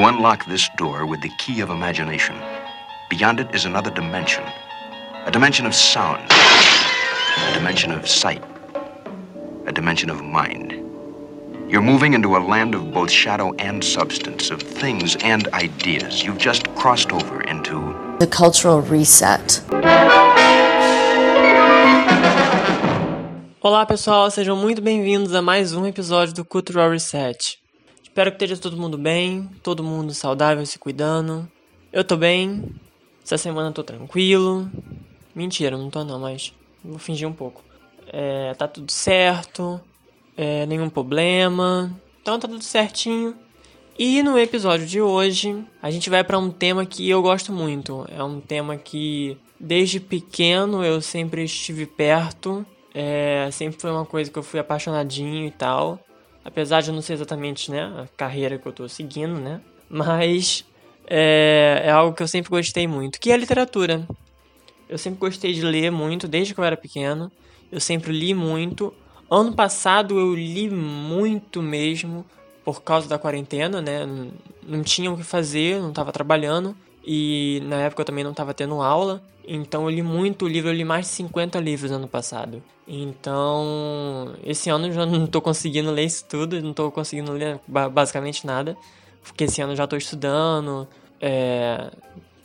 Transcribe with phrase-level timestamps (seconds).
[0.00, 2.34] You unlock this door with the key of imagination.
[3.10, 4.42] Beyond it is another dimension
[5.26, 8.42] a dimension of sound, a dimension of sight,
[9.66, 10.72] a dimension of mind.
[11.68, 16.24] You're moving into a land of both shadow and substance, of things and ideas.
[16.24, 19.62] You've just crossed over into the cultural reset.
[23.60, 27.59] Olá pessoal, sejam muito bem-vindos a mais um episódio do Cultural Reset.
[28.10, 31.48] Espero que esteja todo mundo bem, todo mundo saudável, se cuidando.
[31.92, 32.74] Eu tô bem,
[33.22, 34.68] essa semana tô tranquilo.
[35.32, 36.52] Mentira, não tô não, mas
[36.84, 37.62] vou fingir um pouco.
[38.12, 39.80] É, tá tudo certo,
[40.36, 43.36] é, nenhum problema, então tá tudo certinho.
[43.96, 48.04] E no episódio de hoje, a gente vai para um tema que eu gosto muito.
[48.10, 54.28] É um tema que desde pequeno eu sempre estive perto, é, sempre foi uma coisa
[54.32, 56.04] que eu fui apaixonadinho e tal.
[56.44, 59.60] Apesar de não ser exatamente né, a carreira que eu tô seguindo, né?
[59.88, 60.64] Mas
[61.06, 64.06] é, é algo que eu sempre gostei muito, que é a literatura.
[64.88, 67.30] Eu sempre gostei de ler muito, desde que eu era pequeno.
[67.70, 68.92] Eu sempre li muito.
[69.30, 72.24] Ano passado eu li muito mesmo,
[72.64, 74.06] por causa da quarentena, né?
[74.62, 76.76] Não tinha o que fazer, não estava trabalhando.
[77.04, 79.22] E na época eu também não estava tendo aula.
[79.46, 82.62] Então eu li muito livro, eu li mais de 50 livros ano passado.
[82.86, 87.60] Então, esse ano eu já não estou conseguindo ler isso tudo, não estou conseguindo ler
[87.66, 88.76] basicamente nada.
[89.22, 90.88] Porque esse ano eu já estou estudando,
[91.20, 91.90] é,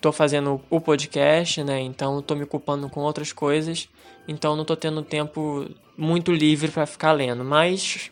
[0.01, 1.81] tô fazendo o podcast, né?
[1.81, 3.89] Então tô me ocupando com outras coisas.
[4.27, 5.67] Então não tô tendo tempo
[5.97, 7.43] muito livre para ficar lendo.
[7.43, 8.11] Mas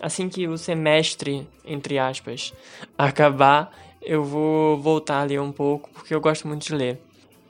[0.00, 2.52] assim que o semestre, entre aspas,
[2.98, 3.72] acabar,
[4.08, 6.98] eu vou voltar a ler um pouco, porque eu gosto muito de ler.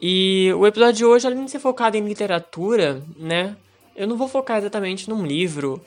[0.02, 3.56] E o episódio de hoje, além de ser focado em literatura, né?
[3.94, 5.80] Eu não vou focar exatamente num livro,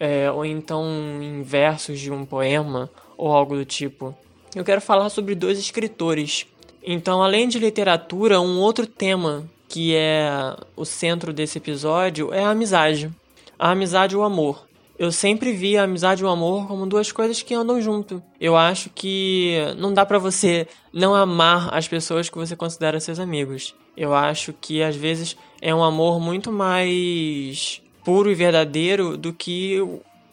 [0.00, 0.82] é, ou então
[1.22, 4.16] em versos de um poema, ou algo do tipo.
[4.56, 6.46] Eu quero falar sobre dois escritores.
[6.82, 12.50] Então, além de literatura, um outro tema que é o centro desse episódio é a
[12.50, 13.10] amizade.
[13.58, 14.66] A amizade e o amor.
[14.96, 18.22] Eu sempre vi a amizade e o amor como duas coisas que andam junto.
[18.40, 23.18] Eu acho que não dá para você não amar as pessoas que você considera seus
[23.18, 23.74] amigos.
[23.96, 29.78] Eu acho que às vezes é um amor muito mais puro e verdadeiro do que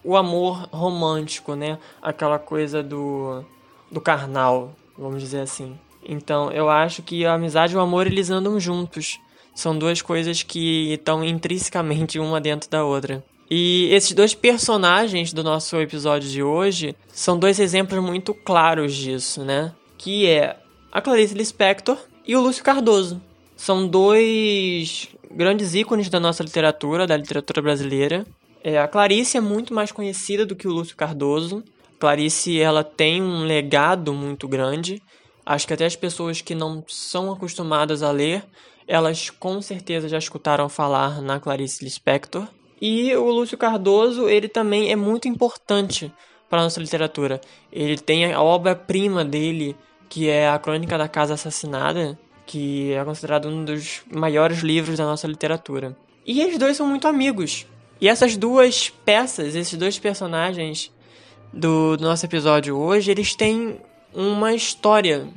[0.03, 1.79] o amor romântico, né?
[2.01, 3.43] Aquela coisa do
[3.91, 5.77] do carnal, vamos dizer assim.
[6.03, 9.19] Então, eu acho que a amizade e o amor eles andam juntos.
[9.53, 13.23] São duas coisas que estão intrinsecamente uma dentro da outra.
[13.53, 19.43] E esses dois personagens do nosso episódio de hoje são dois exemplos muito claros disso,
[19.43, 19.73] né?
[19.97, 20.55] Que é
[20.89, 23.21] a Clarice Lispector e o Lúcio Cardoso.
[23.57, 28.25] São dois grandes ícones da nossa literatura, da literatura brasileira.
[28.63, 31.61] É, a Clarice é muito mais conhecida do que o Lúcio Cardoso.
[31.99, 35.03] Clarice ela tem um legado muito grande.
[35.45, 38.45] Acho que até as pessoas que não são acostumadas a ler,
[38.87, 42.47] elas com certeza já escutaram falar na Clarice Lispector.
[42.81, 46.11] E o Lúcio Cardoso, ele também é muito importante
[46.49, 47.39] para nossa literatura.
[47.71, 49.75] Ele tem a obra-prima dele,
[50.09, 55.05] que é a Crônica da Casa Assassinada, que é considerado um dos maiores livros da
[55.05, 55.95] nossa literatura.
[56.25, 57.67] E eles dois são muito amigos.
[58.01, 60.91] E essas duas peças, esses dois personagens
[61.53, 63.79] do, do nosso episódio hoje, eles têm
[64.13, 65.27] uma história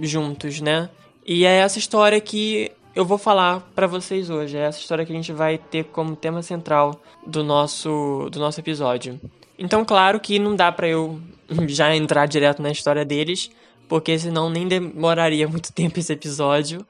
[0.00, 0.90] juntos, né?
[1.26, 4.56] E é essa história que eu vou falar para vocês hoje.
[4.56, 8.60] É essa história que a gente vai ter como tema central do nosso do nosso
[8.60, 9.20] episódio.
[9.58, 11.20] Então, claro que não dá para eu
[11.68, 13.50] já entrar direto na história deles,
[13.88, 16.86] porque senão nem demoraria muito tempo esse episódio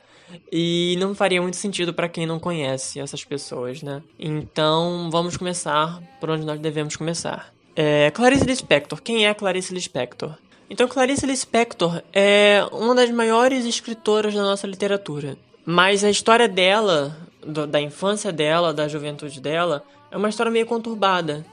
[0.50, 4.02] e não faria muito sentido para quem não conhece essas pessoas, né?
[4.18, 7.52] Então, vamos começar por onde nós devemos começar.
[7.76, 9.00] É, Clarice Lispector.
[9.00, 10.34] Quem é Clarice Lispector?
[10.68, 15.36] Então, Clarice Lispector é uma das maiores escritoras da nossa literatura.
[15.64, 20.66] Mas a história dela, do, da infância dela, da juventude dela, é uma história meio
[20.66, 21.44] conturbada,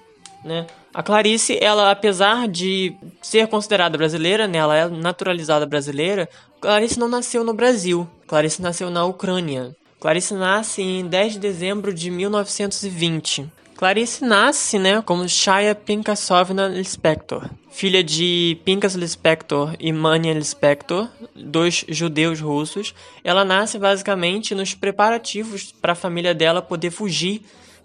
[0.43, 0.67] né?
[0.93, 6.27] A Clarice, ela, apesar de ser considerada brasileira, né, ela é naturalizada brasileira,
[6.59, 8.07] Clarice não nasceu no Brasil.
[8.27, 9.73] Clarice nasceu na Ucrânia.
[10.01, 13.49] Clarice nasce em 10 de dezembro de 1920.
[13.81, 21.83] Clarice nasce, né, como Shaya Pinkasovna Lispector, filha de Pinkas Lispector e Mania Lispector, dois
[21.89, 22.93] judeus russos.
[23.23, 27.41] Ela nasce basicamente nos preparativos para a família dela poder fugir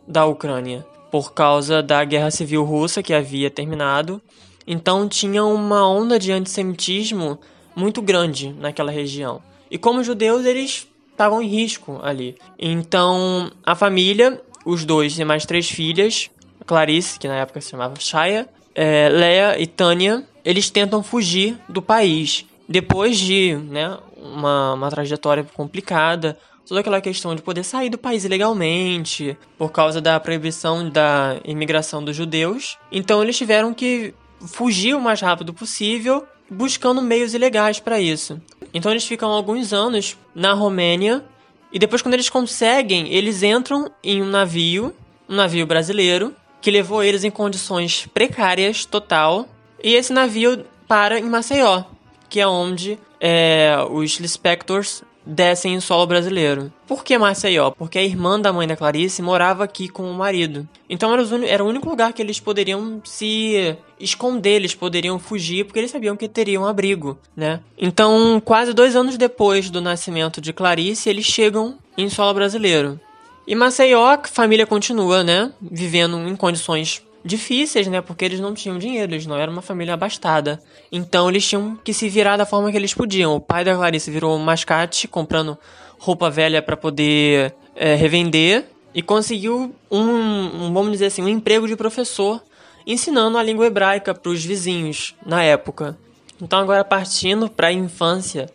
[0.07, 4.21] da Ucrânia por causa da guerra civil russa que havia terminado.
[4.67, 7.39] Então tinha uma onda de antissemitismo
[7.75, 9.41] muito grande naquela região.
[9.71, 12.37] E como judeus, eles estavam em risco ali.
[12.59, 16.29] Então a família os dois e mais três filhas,
[16.67, 21.81] Clarice, que na época se chamava Shaya, é, Leia e Tânia, eles tentam fugir do
[21.81, 22.45] país.
[22.69, 26.37] Depois de né, uma, uma trajetória complicada,
[26.67, 32.05] toda aquela questão de poder sair do país ilegalmente, por causa da proibição da imigração
[32.05, 32.77] dos judeus.
[32.91, 38.41] Então eles tiveram que fugir o mais rápido possível, buscando meios ilegais para isso.
[38.75, 41.25] Então eles ficam alguns anos na Romênia
[41.73, 44.95] e depois quando eles conseguem, eles entram em um navio,
[45.29, 49.49] um navio brasileiro, que levou eles em condições precárias total,
[49.83, 51.85] e esse navio para em Maceió,
[52.29, 56.73] que é onde é, os Lispectors descem em solo brasileiro.
[56.87, 57.73] Por que Maceió?
[57.73, 60.67] Porque a irmã da mãe da Clarice morava aqui com o marido.
[60.89, 65.81] Então era, era o único lugar que eles poderiam se esconder, eles poderiam fugir, porque
[65.81, 67.61] eles sabiam que teriam abrigo, né?
[67.77, 73.01] Então, quase dois anos depois do nascimento de Clarice, eles chegam em solo brasileiro.
[73.47, 75.53] E Maceió, a família continua, né?
[75.63, 78.01] Vivendo em condições difíceis, né?
[78.01, 80.63] Porque eles não tinham dinheiro, eles não eram uma família abastada.
[80.91, 83.35] Então eles tinham que se virar da forma que eles podiam.
[83.35, 85.59] O pai da Clarice virou um mascate, comprando
[85.99, 88.65] roupa velha para poder é, revender.
[88.95, 92.43] E conseguiu um, um, vamos dizer assim, um emprego de professor
[92.87, 95.99] ensinando a língua hebraica para os vizinhos na época.
[96.41, 98.49] Então agora partindo para a infância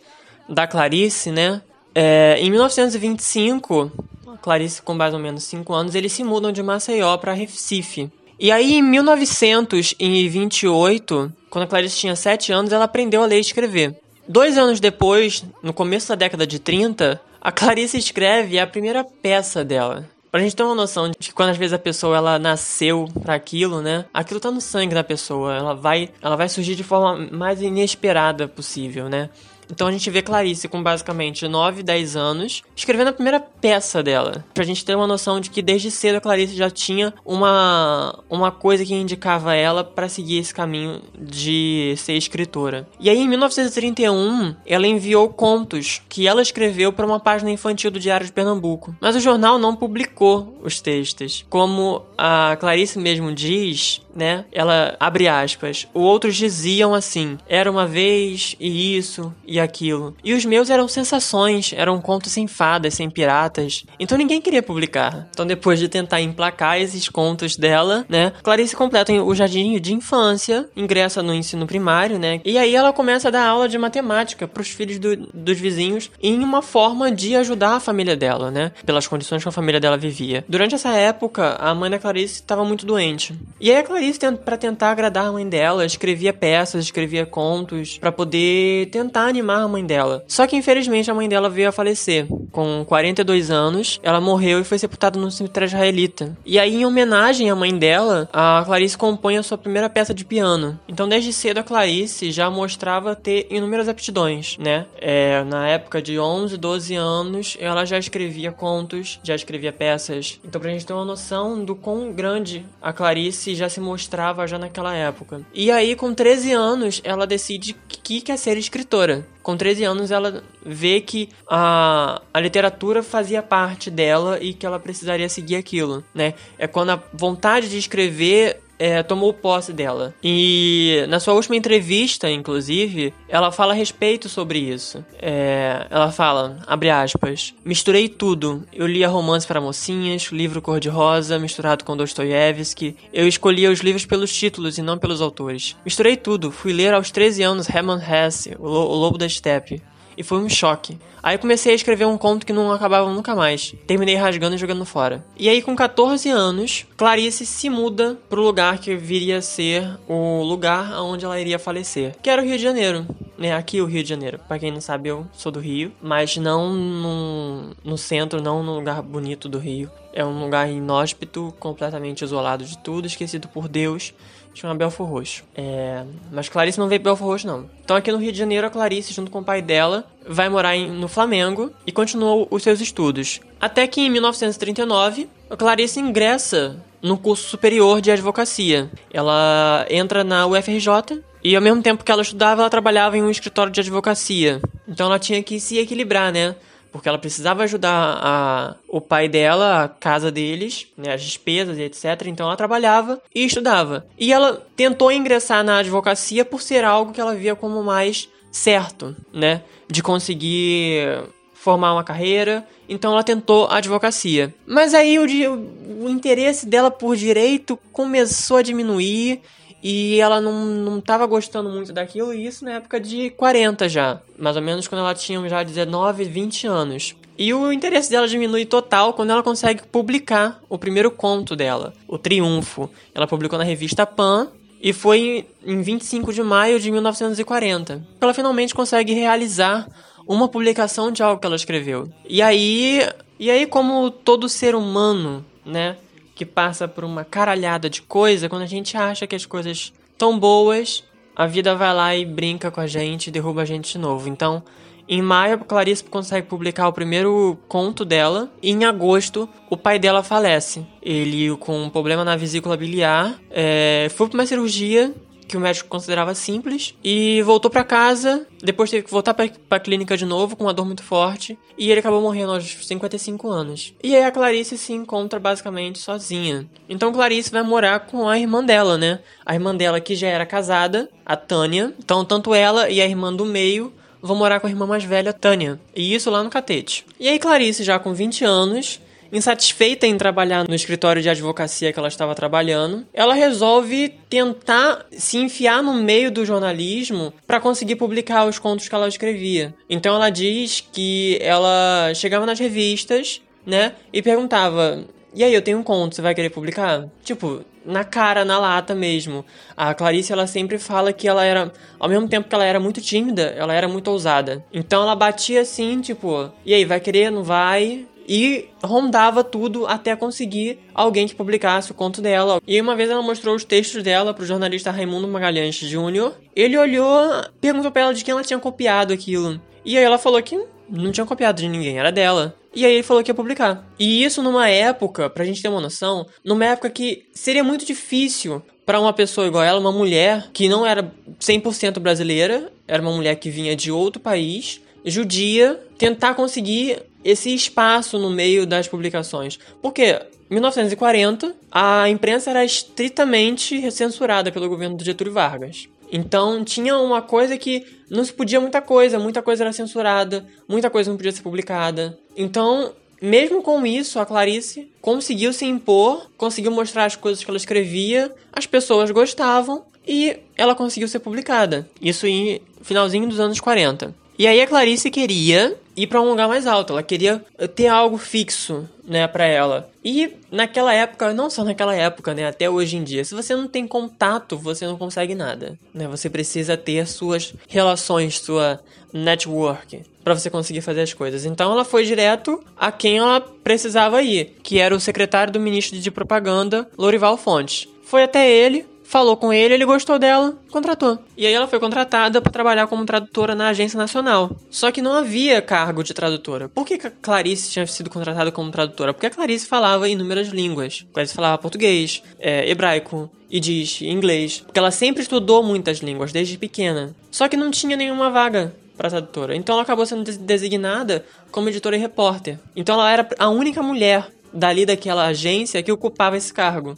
[0.48, 1.60] da Clarice, né?
[1.94, 3.92] É, em 1925,
[4.40, 8.10] Clarice com mais ou menos 5 anos, eles se mudam de Maceió para Recife.
[8.42, 13.40] E aí, em 1928, quando a Clarice tinha 7 anos, ela aprendeu a ler e
[13.40, 13.96] escrever.
[14.26, 19.64] Dois anos depois, no começo da década de 30, a Clarice escreve a primeira peça
[19.64, 20.10] dela.
[20.28, 23.34] Pra gente ter uma noção de que quando às vezes a pessoa ela nasceu para
[23.34, 24.06] aquilo, né?
[24.12, 25.54] Aquilo tá no sangue da pessoa.
[25.54, 29.30] Ela vai, ela vai surgir de forma mais inesperada possível, né?
[29.70, 34.44] Então a gente vê Clarice com basicamente 9, 10 anos, escrevendo a primeira peça dela.
[34.54, 38.50] Pra gente ter uma noção de que desde cedo a Clarice já tinha uma, uma
[38.50, 42.86] coisa que indicava ela para seguir esse caminho de ser escritora.
[43.00, 48.00] E aí em 1931, ela enviou contos que ela escreveu para uma página infantil do
[48.00, 48.94] Diário de Pernambuco.
[49.00, 51.44] Mas o jornal não publicou os textos.
[51.48, 54.44] Como a Clarice mesmo diz, né?
[54.52, 55.86] Ela abre aspas.
[55.92, 60.16] Outros diziam assim: era uma vez e isso e aquilo.
[60.22, 63.84] E os meus eram sensações, eram contos sem fadas, sem piratas.
[63.98, 65.28] Então ninguém queria publicar.
[65.30, 68.32] Então depois de tentar emplacar esses contos dela, né?
[68.42, 72.40] Clarice completa o jardim de infância, ingressa no ensino primário, né?
[72.44, 76.10] E aí ela começa a dar aula de matemática para os filhos do, dos vizinhos
[76.22, 78.72] em uma forma de ajudar a família dela, né?
[78.84, 80.44] Pelas condições que a família dela vivia.
[80.48, 83.34] Durante essa época, a mãe da Clarice estava muito doente.
[83.60, 84.01] E aí a Clarice,
[84.44, 89.68] para tentar agradar a mãe dela, escrevia peças, escrevia contos para poder tentar animar a
[89.68, 90.24] mãe dela.
[90.26, 92.26] Só que infelizmente a mãe dela veio a falecer.
[92.50, 96.36] Com 42 anos, ela morreu e foi sepultada no cemitério israelita.
[96.44, 100.24] E aí, em homenagem à mãe dela, a Clarice compõe a sua primeira peça de
[100.24, 100.78] piano.
[100.88, 104.86] Então, desde cedo, a Clarice já mostrava ter inúmeras aptidões, né?
[105.00, 110.40] É, na época de 11, 12 anos, ela já escrevia contos, já escrevia peças.
[110.44, 114.58] Então, pra gente ter uma noção do quão grande a Clarice já se mostrava já
[114.58, 115.42] naquela época.
[115.52, 119.26] E aí, com 13 anos, ela decide que quer ser escritora.
[119.42, 124.78] Com 13 anos, ela vê que a, a literatura fazia parte dela e que ela
[124.78, 126.34] precisaria seguir aquilo, né?
[126.58, 130.14] É quando a vontade de escrever é, tomou posse dela.
[130.22, 135.04] E na sua última entrevista, inclusive, ela fala a respeito sobre isso.
[135.20, 138.64] É, ela fala, abre aspas, misturei tudo.
[138.72, 142.96] Eu lia romance para mocinhas, livro cor-de-rosa, misturado com Dostoiévski.
[143.12, 145.76] Eu escolhia os livros pelos títulos e não pelos autores.
[145.84, 146.50] Misturei tudo.
[146.50, 149.82] Fui ler aos 13 anos Hermann Hesse, O Lobo da Steppe.
[150.22, 150.96] E foi um choque.
[151.20, 153.74] Aí comecei a escrever um conto que não acabava nunca mais.
[153.88, 155.24] Terminei rasgando e jogando fora.
[155.36, 160.44] E aí, com 14 anos, Clarice se muda pro lugar que viria a ser o
[160.44, 163.04] lugar onde ela iria falecer, que era o Rio de Janeiro.
[163.36, 164.38] Né, aqui o Rio de Janeiro.
[164.46, 168.76] Pra quem não sabe, eu sou do Rio, mas não no, no centro, não no
[168.76, 169.90] lugar bonito do Rio.
[170.12, 174.14] É um lugar inóspito, completamente isolado de tudo, esquecido por Deus
[174.60, 175.44] chama Belfor Roxo.
[175.54, 176.04] É...
[176.30, 177.68] Mas Clarice não veio Belfor Roxo, não.
[177.84, 180.76] Então aqui no Rio de Janeiro, a Clarice, junto com o pai dela, vai morar
[180.76, 183.40] em, no Flamengo e continuou os seus estudos.
[183.60, 188.90] Até que em 1939, a Clarice ingressa no curso superior de advocacia.
[189.12, 193.30] Ela entra na UFRJ e ao mesmo tempo que ela estudava, ela trabalhava em um
[193.30, 194.60] escritório de advocacia.
[194.86, 196.54] Então ela tinha que se equilibrar, né?
[196.92, 201.82] Porque ela precisava ajudar a, o pai dela, a casa deles, né, as despesas e
[201.82, 202.26] etc.
[202.26, 204.06] Então ela trabalhava e estudava.
[204.18, 209.16] E ela tentou ingressar na advocacia por ser algo que ela via como mais certo,
[209.32, 212.66] né, de conseguir formar uma carreira.
[212.88, 214.54] Então ela tentou a advocacia.
[214.66, 219.40] Mas aí o, o, o interesse dela por direito começou a diminuir
[219.82, 224.20] e ela não, não tava gostando muito daquilo, e isso na época de 40 já.
[224.38, 227.16] Mais ou menos quando ela tinha já 19, 20 anos.
[227.36, 232.16] E o interesse dela diminui total quando ela consegue publicar o primeiro conto dela, O
[232.16, 232.88] Triunfo.
[233.14, 234.48] Ela publicou na revista Pan
[234.80, 238.06] e foi em 25 de maio de 1940.
[238.20, 239.88] Ela finalmente consegue realizar
[240.26, 242.08] uma publicação de algo que ela escreveu.
[242.28, 243.08] E aí,
[243.38, 245.96] e aí como todo ser humano, né,
[246.34, 250.38] que passa por uma caralhada de coisa, quando a gente acha que as coisas estão
[250.38, 254.28] boas, a vida vai lá e brinca com a gente, derruba a gente de novo.
[254.28, 254.62] Então,
[255.08, 258.50] em maio, Clarice consegue publicar o primeiro conto dela.
[258.62, 260.86] E em agosto, o pai dela falece.
[261.02, 265.14] Ele, com um problema na vesícula biliar, é, foi para uma cirurgia
[265.52, 268.46] que o médico considerava simples e voltou para casa.
[268.62, 271.90] Depois teve que voltar para a clínica de novo com uma dor muito forte e
[271.90, 273.92] ele acabou morrendo aos 55 anos.
[274.02, 276.66] E aí a Clarice se encontra basicamente sozinha.
[276.88, 279.20] Então Clarice vai morar com a irmã dela, né?
[279.44, 281.92] A irmã dela que já era casada, a Tânia.
[281.98, 283.92] Então tanto ela e a irmã do meio
[284.22, 285.78] vão morar com a irmã mais velha, Tânia.
[285.94, 287.04] E isso lá no Catete.
[287.20, 291.98] E aí Clarice já com 20 anos Insatisfeita em trabalhar no escritório de advocacia que
[291.98, 298.44] ela estava trabalhando, ela resolve tentar se enfiar no meio do jornalismo para conseguir publicar
[298.44, 299.74] os contos que ela escrevia.
[299.88, 305.78] Então ela diz que ela chegava nas revistas, né, e perguntava: "E aí, eu tenho
[305.78, 309.44] um conto, você vai querer publicar?" Tipo, na cara, na lata mesmo.
[309.76, 313.00] A Clarice, ela sempre fala que ela era, ao mesmo tempo que ela era muito
[313.00, 314.64] tímida, ela era muito ousada.
[314.72, 318.06] Então ela batia assim, tipo, e aí, vai querer, não vai?
[318.28, 322.60] E rondava tudo até conseguir alguém que publicasse o conto dela.
[322.66, 326.32] E uma vez ela mostrou os textos dela pro jornalista Raimundo Magalhães Jr.
[326.54, 329.60] Ele olhou, perguntou pra ela de quem ela tinha copiado aquilo.
[329.84, 332.54] E aí ela falou que não tinha copiado de ninguém, era dela.
[332.74, 333.86] E aí ele falou que ia publicar.
[333.98, 338.62] E isso numa época, pra gente ter uma noção, numa época que seria muito difícil
[338.86, 343.36] para uma pessoa igual ela, uma mulher que não era 100% brasileira, era uma mulher
[343.36, 349.58] que vinha de outro país, judia, tentar conseguir esse espaço no meio das publicações.
[349.80, 355.88] Porque 1940, a imprensa era estritamente censurada pelo governo de Getúlio Vargas.
[356.12, 360.90] Então tinha uma coisa que não se podia muita coisa, muita coisa era censurada, muita
[360.90, 362.18] coisa não podia ser publicada.
[362.36, 367.56] Então, mesmo com isso, a Clarice conseguiu se impor, conseguiu mostrar as coisas que ela
[367.56, 371.88] escrevia, as pessoas gostavam e ela conseguiu ser publicada.
[372.00, 374.14] Isso em finalzinho dos anos 40.
[374.38, 378.16] E aí a Clarice queria ir para um lugar mais alto, ela queria ter algo
[378.16, 379.90] fixo, né, para ela.
[380.02, 383.68] E naquela época, não só naquela época, né, até hoje em dia, se você não
[383.68, 386.08] tem contato, você não consegue nada, né?
[386.08, 388.80] Você precisa ter suas relações, sua
[389.12, 391.44] network para você conseguir fazer as coisas.
[391.44, 395.98] Então ela foi direto a quem ela precisava ir, que era o secretário do ministro
[395.98, 397.88] de propaganda, Lorival Fontes.
[398.04, 401.18] Foi até ele, falou com ele, ele gostou dela, contratou.
[401.36, 404.50] E aí ela foi contratada para trabalhar como tradutora na Agência Nacional.
[404.70, 406.68] Só que não havia cargo de tradutora.
[406.68, 409.12] Por que Clarice tinha sido contratada como tradutora?
[409.12, 411.04] Porque a Clarice falava inúmeras línguas.
[411.12, 414.60] Clarice falava português, é, hebraico, diz inglês.
[414.60, 417.14] Porque ela sempre estudou muitas línguas desde pequena.
[417.30, 419.56] Só que não tinha nenhuma vaga para tradutora.
[419.56, 422.58] Então ela acabou sendo designada como editora e repórter.
[422.74, 426.96] Então ela era a única mulher dali daquela agência que ocupava esse cargo.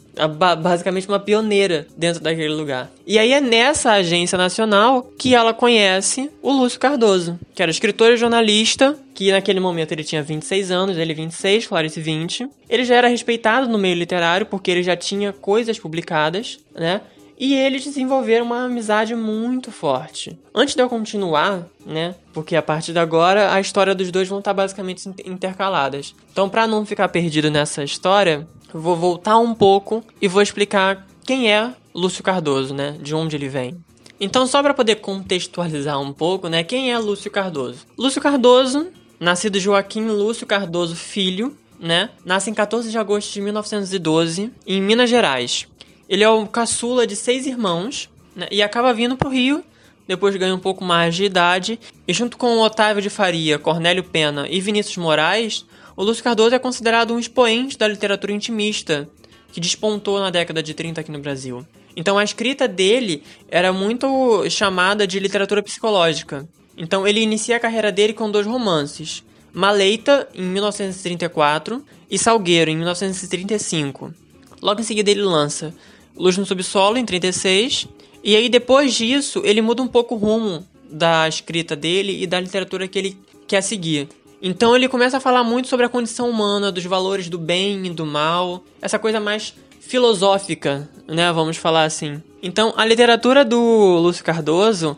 [0.61, 2.91] Basicamente uma pioneira dentro daquele lugar.
[3.05, 8.11] E aí é nessa agência nacional que ela conhece o Lúcio Cardoso, que era escritor
[8.11, 12.49] e jornalista, que naquele momento ele tinha 26 anos, ele 26, Clarice 20.
[12.69, 17.01] Ele já era respeitado no meio literário porque ele já tinha coisas publicadas, né?
[17.37, 20.37] E eles desenvolveram uma amizade muito forte.
[20.53, 22.15] Antes de eu continuar, né?
[22.33, 26.15] Porque a partir de agora a história dos dois vão estar basicamente intercaladas.
[26.31, 31.51] Então, para não ficar perdido nessa história, vou voltar um pouco e vou explicar quem
[31.51, 32.97] é Lúcio Cardoso, né?
[33.01, 33.75] De onde ele vem.
[34.19, 36.63] Então, só para poder contextualizar um pouco, né?
[36.63, 37.79] Quem é Lúcio Cardoso?
[37.97, 38.87] Lúcio Cardoso,
[39.19, 42.09] nascido Joaquim Lúcio Cardoso Filho, né?
[42.23, 45.67] Nasce em 14 de agosto de 1912, em Minas Gerais.
[46.07, 49.63] Ele é o caçula de seis irmãos né, e acaba vindo pro Rio,
[50.07, 54.47] depois ganha um pouco mais de idade, e junto com Otávio de Faria, Cornélio Pena
[54.47, 59.09] e Vinícius Moraes, o Lúcio Cardoso é considerado um expoente da literatura intimista,
[59.51, 61.65] que despontou na década de 30 aqui no Brasil.
[61.95, 66.47] Então a escrita dele era muito chamada de literatura psicológica.
[66.77, 71.81] Então ele inicia a carreira dele com dois romances, Maleita, em 1934,
[72.11, 74.13] e Salgueiro, em 1935.
[74.61, 75.73] Logo em seguida ele lança
[76.17, 77.87] Luz no Subsolo, em 36.
[78.23, 82.39] E aí, depois disso, ele muda um pouco o rumo da escrita dele e da
[82.39, 83.17] literatura que ele
[83.47, 84.07] quer seguir.
[84.41, 87.89] Então ele começa a falar muito sobre a condição humana, dos valores do bem e
[87.89, 92.21] do mal, essa coisa mais filosófica, né, vamos falar assim.
[92.41, 93.59] Então, a literatura do
[93.99, 94.97] Lúcio Cardoso,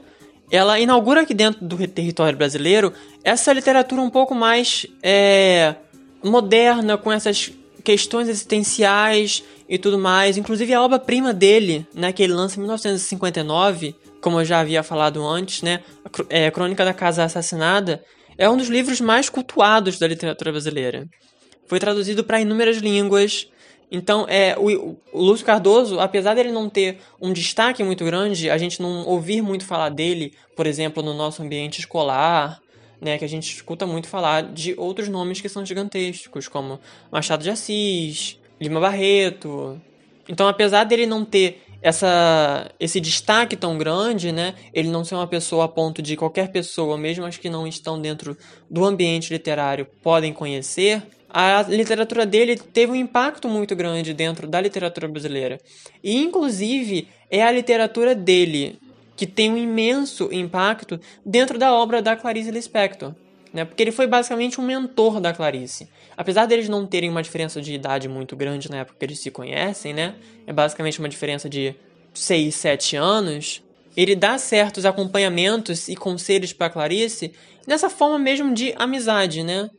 [0.51, 2.93] ela inaugura aqui dentro do território brasileiro
[3.23, 5.75] essa literatura um pouco mais é,
[6.23, 7.51] moderna, com essas
[7.87, 10.35] questões existenciais e tudo mais.
[10.35, 15.25] Inclusive a obra-prima dele, né, que ele lança em 1959, como eu já havia falado
[15.25, 15.81] antes, né,
[16.29, 18.03] é, Crônica da Casa Assassinada,
[18.37, 21.07] é um dos livros mais cultuados da literatura brasileira.
[21.65, 23.47] Foi traduzido para inúmeras línguas.
[23.89, 28.57] Então, é, o, o Lúcio Cardoso, apesar dele não ter um destaque muito grande, a
[28.57, 32.59] gente não ouvir muito falar dele, por exemplo, no nosso ambiente escolar,
[32.99, 36.79] né, que a gente escuta muito falar de outros nomes que são gigantescos, como
[37.11, 39.79] Machado de Assis, Lima Barreto.
[40.27, 45.27] Então, apesar dele não ter essa, esse destaque tão grande, né, ele não ser uma
[45.27, 48.37] pessoa a ponto de qualquer pessoa, mesmo as que não estão dentro
[48.69, 54.61] do ambiente literário, podem conhecer, a literatura dele teve um impacto muito grande dentro da
[54.61, 55.59] literatura brasileira.
[56.03, 58.79] E, inclusive, é a literatura dele
[59.17, 63.13] que tem um imenso impacto dentro da obra da Clarice Lispector.
[63.51, 63.65] Né?
[63.65, 65.89] Porque ele foi basicamente um mentor da Clarice.
[66.15, 69.31] Apesar deles não terem uma diferença de idade muito grande na época que eles se
[69.31, 70.15] conhecem, né?
[70.45, 71.73] É basicamente uma diferença de
[72.13, 73.63] 6, 7 anos.
[73.95, 77.33] Ele dá certos acompanhamentos e conselhos para Clarice
[77.65, 79.69] nessa forma mesmo de amizade, né?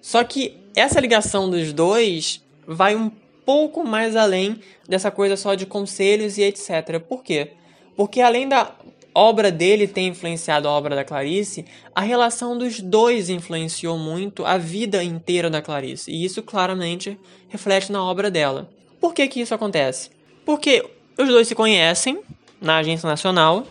[0.00, 3.10] Só que essa ligação dos dois vai um
[3.44, 7.00] pouco mais além dessa coisa só de conselhos e etc.
[7.00, 7.52] Por quê?
[7.96, 8.72] Porque além da
[9.14, 14.58] obra dele ter influenciado a obra da Clarice, a relação dos dois influenciou muito a
[14.58, 18.68] vida inteira da Clarice, e isso claramente reflete na obra dela.
[19.00, 20.10] Por que que isso acontece?
[20.44, 20.84] Porque
[21.16, 22.20] os dois se conhecem
[22.60, 23.64] na Agência Nacional,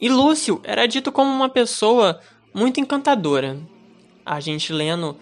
[0.00, 2.20] e Lúcio era dito como uma pessoa
[2.52, 3.58] muito encantadora.
[4.24, 5.16] A gente lendo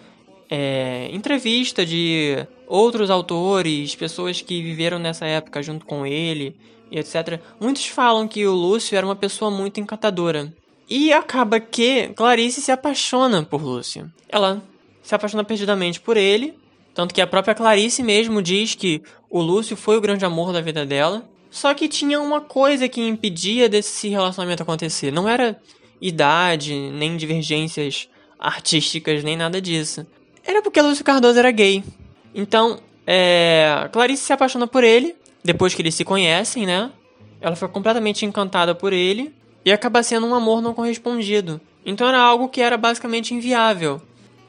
[0.49, 6.55] é, entrevista de outros autores, pessoas que viveram nessa época junto com ele,
[6.91, 7.39] e etc.
[7.59, 10.53] Muitos falam que o Lúcio era uma pessoa muito encantadora.
[10.89, 14.11] E acaba que Clarice se apaixona por Lúcio.
[14.29, 14.61] Ela
[15.03, 16.57] se apaixona perdidamente por ele,
[16.93, 20.61] tanto que a própria Clarice mesmo diz que o Lúcio foi o grande amor da
[20.61, 21.27] vida dela.
[21.49, 25.11] Só que tinha uma coisa que impedia desse relacionamento acontecer.
[25.11, 25.59] Não era
[26.01, 30.05] idade, nem divergências artísticas, nem nada disso.
[30.45, 31.83] Era porque Lúcio Cardoso era gay.
[32.33, 36.91] Então, é, Clarice se apaixona por ele, depois que eles se conhecem, né?
[37.39, 41.61] Ela foi completamente encantada por ele e acaba sendo um amor não correspondido.
[41.85, 44.01] Então era algo que era basicamente inviável.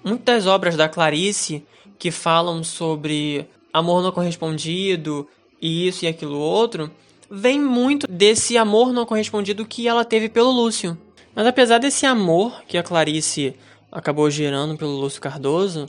[0.02, 1.64] Muitas obras da Clarice
[1.98, 5.28] que falam sobre amor não correspondido
[5.60, 6.90] e isso e aquilo outro,
[7.30, 10.96] vem muito desse amor não correspondido que ela teve pelo Lúcio.
[11.34, 13.54] Mas apesar desse amor que a Clarice
[13.90, 15.88] acabou gerando pelo Lúcio Cardoso,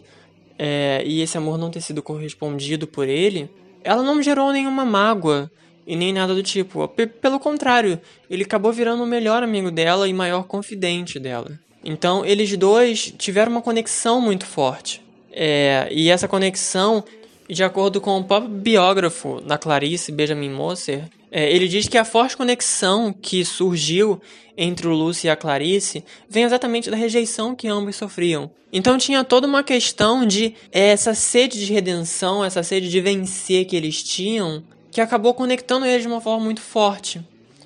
[0.57, 3.49] é, e esse amor não ter sido correspondido por ele,
[3.83, 5.51] ela não gerou nenhuma mágoa
[5.85, 6.87] e nem nada do tipo.
[6.87, 11.59] P pelo contrário, ele acabou virando o melhor amigo dela e maior confidente dela.
[11.83, 15.01] Então, eles dois tiveram uma conexão muito forte.
[15.31, 17.03] É, e essa conexão,
[17.47, 22.05] de acordo com o próprio biógrafo da Clarice, Benjamin Moser, é, ele diz que a
[22.05, 24.21] forte conexão que surgiu
[24.57, 28.51] entre o Lúcio e a Clarice vem exatamente da rejeição que ambos sofriam.
[28.71, 33.65] Então tinha toda uma questão de é, essa sede de redenção, essa sede de vencer
[33.65, 37.21] que eles tinham, que acabou conectando eles de uma forma muito forte.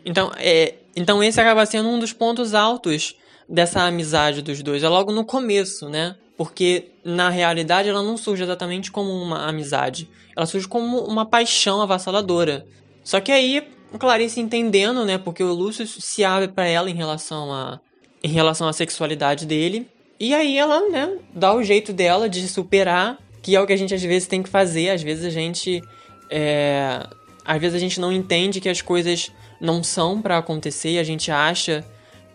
[0.06, 3.16] Então, é, então esse acaba sendo um dos pontos altos
[3.48, 4.84] dessa amizade dos dois.
[4.84, 6.16] É logo no começo, né?
[6.38, 10.10] Porque na realidade ela não surge exatamente como uma amizade.
[10.36, 12.66] Ela surge como uma paixão avassaladora.
[13.04, 13.68] Só que aí,
[14.00, 17.80] Clarice entendendo, né, porque o Lúcio se abre para ela em relação a
[18.26, 19.86] em relação à sexualidade dele,
[20.18, 23.78] e aí ela, né, dá o jeito dela de superar, que é o que a
[23.78, 25.84] gente às vezes tem que fazer, às vezes a gente
[26.30, 27.06] é,
[27.46, 30.92] às vezes a gente não entende que as coisas não são para acontecer.
[30.92, 31.86] E a gente acha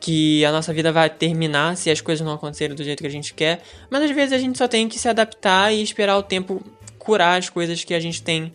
[0.00, 3.10] que a nossa vida vai terminar se as coisas não acontecerem do jeito que a
[3.10, 6.22] gente quer, mas às vezes a gente só tem que se adaptar e esperar o
[6.22, 6.62] tempo
[6.98, 8.52] curar as coisas que a gente tem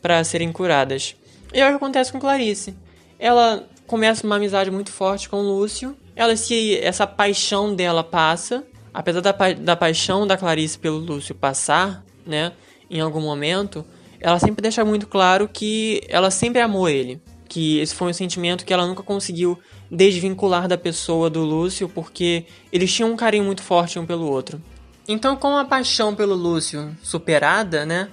[0.00, 1.14] para serem curadas.
[1.52, 2.74] E é o que acontece com Clarice.
[3.18, 5.96] Ela começa uma amizade muito forte com Lúcio.
[6.14, 11.34] Ela se essa paixão dela passa, apesar da, pa da paixão da Clarice pelo Lúcio
[11.34, 12.52] passar, né,
[12.90, 13.84] em algum momento,
[14.20, 18.64] ela sempre deixa muito claro que ela sempre amou ele, que esse foi um sentimento
[18.64, 19.58] que ela nunca conseguiu
[19.90, 24.60] desvincular da pessoa do Lúcio, porque eles tinham um carinho muito forte um pelo outro.
[25.06, 28.10] Então, com a paixão pelo Lúcio superada, né,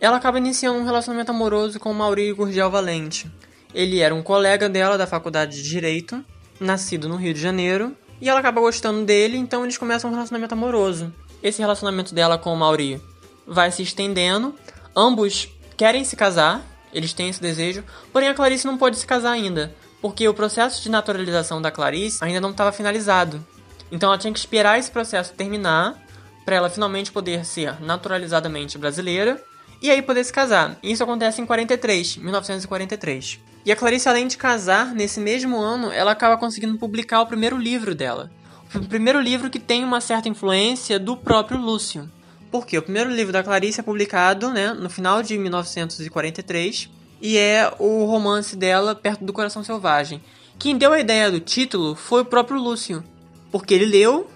[0.00, 3.30] ela acaba iniciando um relacionamento amoroso com Maurício Gurgel Valente.
[3.74, 6.24] Ele era um colega dela da faculdade de Direito,
[6.60, 10.54] nascido no Rio de Janeiro, e ela acaba gostando dele, então eles começam um relacionamento
[10.54, 11.12] amoroso.
[11.42, 13.00] Esse relacionamento dela com o Mauri
[13.46, 14.54] vai se estendendo,
[14.94, 19.32] ambos querem se casar, eles têm esse desejo, porém a Clarice não pode se casar
[19.32, 23.44] ainda, porque o processo de naturalização da Clarice ainda não estava finalizado.
[23.90, 25.94] Então ela tinha que esperar esse processo terminar
[26.44, 29.42] para ela finalmente poder ser naturalizadamente brasileira
[29.80, 30.78] e aí poder se casar.
[30.82, 33.40] Isso acontece em 43, 1943.
[33.64, 37.58] E a Clarice, além de casar, nesse mesmo ano, ela acaba conseguindo publicar o primeiro
[37.58, 38.30] livro dela.
[38.74, 42.10] O primeiro livro que tem uma certa influência do próprio Lúcio.
[42.50, 47.72] Porque o primeiro livro da Clarice é publicado né, no final de 1943 e é
[47.78, 50.22] o romance dela Perto do Coração Selvagem.
[50.58, 53.02] Quem deu a ideia do título foi o próprio Lúcio,
[53.50, 54.30] porque ele leu,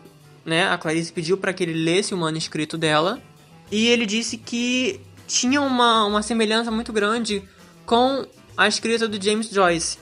[0.44, 3.22] né, a Clarice pediu para que ele lesse o manuscrito dela
[3.70, 7.44] e ele disse que tinha uma, uma semelhança muito grande
[7.86, 9.96] com a escrita do James Joyce.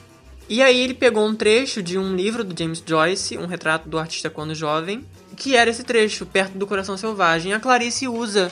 [0.49, 3.99] E aí ele pegou um trecho de um livro do James Joyce, um retrato do
[3.99, 5.05] artista quando jovem,
[5.37, 7.53] que era esse trecho, Perto do Coração Selvagem.
[7.53, 8.51] A Clarice usa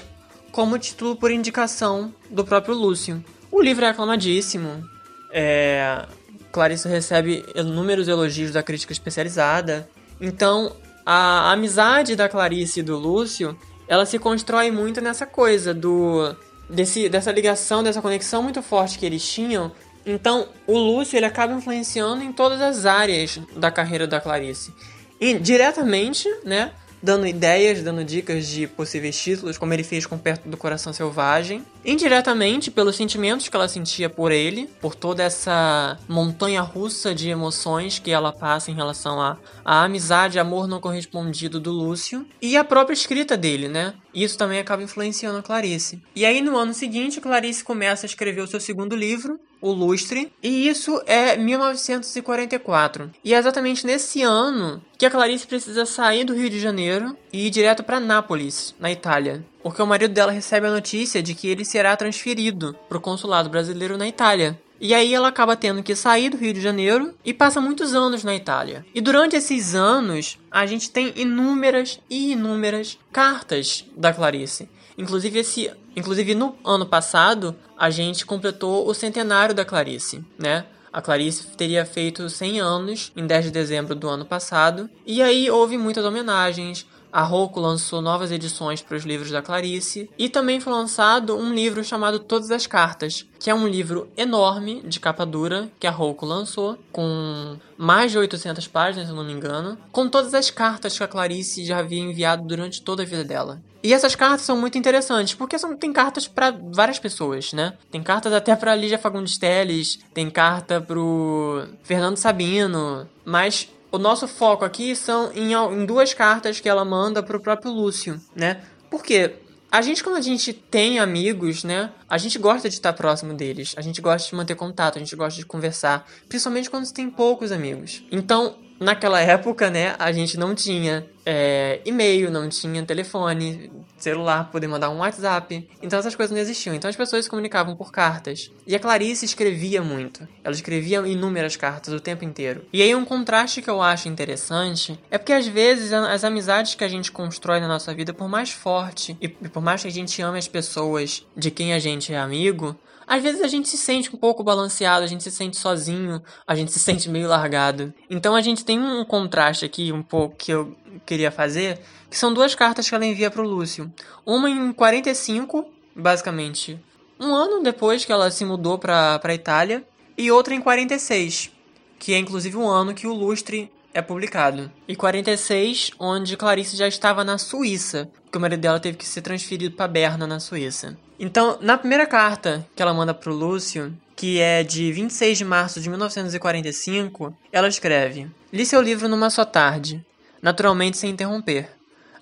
[0.52, 3.24] como título por indicação do próprio Lúcio.
[3.50, 4.86] O livro é aclamadíssimo.
[5.32, 6.04] É...
[6.52, 9.88] Clarice recebe inúmeros elogios da crítica especializada.
[10.20, 13.58] Então, a amizade da Clarice e do Lúcio,
[13.88, 16.36] ela se constrói muito nessa coisa do
[16.68, 19.72] desse, dessa ligação, dessa conexão muito forte que eles tinham.
[20.04, 24.72] Então, o Lúcio ele acaba influenciando em todas as áreas da carreira da Clarice.
[25.20, 30.48] E diretamente, né, dando ideias, dando dicas de possíveis títulos, como ele fez com Perto
[30.48, 31.64] do Coração Selvagem.
[31.84, 37.98] Indiretamente, pelos sentimentos que ela sentia por ele, por toda essa montanha russa de emoções
[37.98, 42.26] que ela passa em relação à, à amizade, amor não correspondido do Lúcio.
[42.42, 43.94] E a própria escrita dele, né?
[44.12, 46.02] Isso também acaba influenciando a Clarice.
[46.14, 50.32] E aí, no ano seguinte, Clarice começa a escrever o seu segundo livro, O Lustre,
[50.42, 53.10] e isso é 1944.
[53.24, 57.46] E é exatamente nesse ano que a Clarice precisa sair do Rio de Janeiro e
[57.46, 61.48] ir direto para Nápoles, na Itália, porque o marido dela recebe a notícia de que
[61.48, 64.58] ele será transferido para o consulado brasileiro na Itália.
[64.78, 68.22] E aí ela acaba tendo que sair do Rio de Janeiro e passa muitos anos
[68.22, 68.84] na Itália.
[68.94, 74.68] E durante esses anos, a gente tem inúmeras e inúmeras cartas da Clarice.
[74.98, 80.66] Inclusive esse, inclusive no ano passado, a gente completou o centenário da Clarice, né?
[80.92, 85.50] A Clarice teria feito 100 anos em 10 de dezembro do ano passado, e aí
[85.50, 90.60] houve muitas homenagens, a Rocco lançou novas edições para os livros da Clarice e também
[90.60, 95.24] foi lançado um livro chamado Todas as Cartas, que é um livro enorme de capa
[95.24, 100.08] dura que a Rocco lançou, com mais de 800 páginas, se não me engano, com
[100.08, 103.62] todas as cartas que a Clarice já havia enviado durante toda a vida dela.
[103.86, 107.74] E essas cartas são muito interessantes, porque são, tem cartas para várias pessoas, né?
[107.88, 114.26] Tem cartas até para Lígia Fagundes Telles, tem carta pro Fernando Sabino, mas o nosso
[114.26, 118.60] foco aqui são em, em duas cartas que ela manda pro próprio Lúcio, né?
[118.90, 119.34] Porque
[119.70, 121.92] a gente, quando a gente tem amigos, né?
[122.08, 123.74] A gente gosta de estar próximo deles.
[123.76, 126.08] A gente gosta de manter contato, a gente gosta de conversar.
[126.28, 128.04] Principalmente quando tem poucos amigos.
[128.10, 134.68] Então, naquela época, né, a gente não tinha é, e-mail, não tinha telefone, celular, poder
[134.68, 135.68] mandar um WhatsApp.
[135.82, 136.74] Então essas coisas não existiam.
[136.74, 138.52] Então as pessoas se comunicavam por cartas.
[138.66, 140.26] E a Clarice escrevia muito.
[140.44, 142.64] Ela escrevia inúmeras cartas o tempo inteiro.
[142.72, 146.84] E aí um contraste que eu acho interessante é porque às vezes as amizades que
[146.84, 150.22] a gente constrói na nossa vida, por mais forte e por mais que a gente
[150.22, 154.14] ame as pessoas de quem a gente é amigo, às vezes a gente se sente
[154.14, 157.94] um pouco balanceado, a gente se sente sozinho, a gente se sente meio largado.
[158.10, 161.80] Então a gente tem um contraste aqui um pouco que eu queria fazer,
[162.10, 163.92] que são duas cartas que ela envia para o Lúcio.
[164.24, 166.80] Uma em 45, basicamente,
[167.20, 169.86] um ano depois que ela se mudou para a Itália,
[170.18, 171.52] e outra em 46,
[171.98, 174.72] que é inclusive um ano que o Lustre é publicado.
[174.88, 179.22] E 46, onde Clarice já estava na Suíça, porque o marido dela teve que ser
[179.22, 180.98] transferido para Berna, na Suíça.
[181.18, 185.80] Então, na primeira carta que ela manda pro Lúcio, que é de 26 de março
[185.80, 190.04] de 1945, ela escreve: Li seu livro numa só tarde,
[190.42, 191.70] naturalmente sem interromper.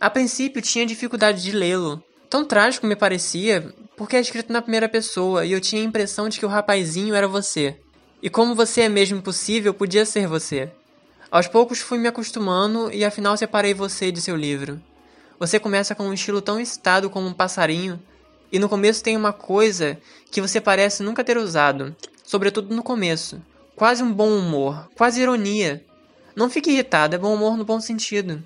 [0.01, 2.03] A princípio tinha dificuldade de lê-lo.
[2.29, 6.29] Tão trágico me parecia, porque é escrito na primeira pessoa e eu tinha a impressão
[6.29, 7.77] de que o rapazinho era você.
[8.23, 10.71] E como você é mesmo impossível, podia ser você.
[11.31, 14.81] Aos poucos fui me acostumando e afinal separei você de seu livro.
[15.39, 18.01] Você começa com um estilo tão excitado como um passarinho,
[18.55, 19.99] e no começo tem uma coisa
[20.31, 23.43] que você parece nunca ter usado, sobretudo no começo.
[23.75, 25.85] Quase um bom humor, quase ironia.
[26.37, 28.41] Não fique irritado, é bom humor no bom sentido.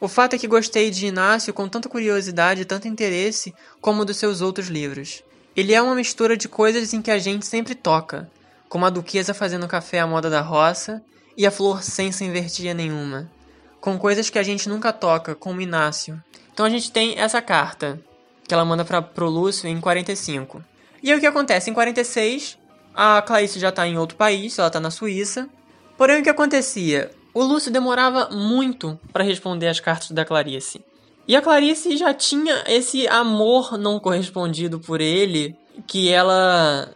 [0.00, 4.16] O fato é que gostei de Inácio com tanta curiosidade e tanto interesse como dos
[4.16, 5.24] seus outros livros.
[5.56, 8.30] Ele é uma mistura de coisas em que a gente sempre toca,
[8.68, 11.02] como a duquesa fazendo café à moda da roça
[11.36, 13.28] e a flor sem invertia nenhuma,
[13.80, 16.22] com coisas que a gente nunca toca, como Inácio.
[16.54, 18.00] Então a gente tem essa carta,
[18.48, 20.64] que ela manda para pro Lúcio em 45.
[21.02, 21.70] E aí o que acontece?
[21.70, 22.58] Em 46,
[22.94, 25.48] A Clarice já tá em outro país, ela tá na Suíça.
[25.98, 27.10] Porém, o que acontecia?
[27.34, 30.82] O Lúcio demorava muito para responder as cartas da Clarice.
[31.26, 35.54] E a Clarice já tinha esse amor não correspondido por ele,
[35.86, 36.88] que ela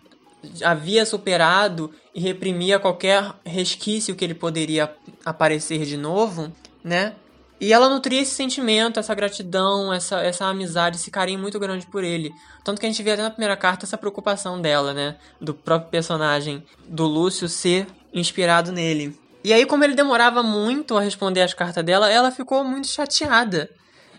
[0.65, 4.91] havia superado e reprimia qualquer resquício que ele poderia
[5.25, 6.51] aparecer de novo,
[6.83, 7.15] né?
[7.63, 12.03] E ela nutria esse sentimento, essa gratidão, essa, essa amizade, esse carinho muito grande por
[12.03, 12.33] ele.
[12.65, 15.17] Tanto que a gente vê até na primeira carta essa preocupação dela, né?
[15.41, 19.17] Do próprio personagem do Lúcio ser inspirado nele.
[19.45, 23.71] E aí, como ele demorava muito a responder as cartas dela, ela ficou muito chateada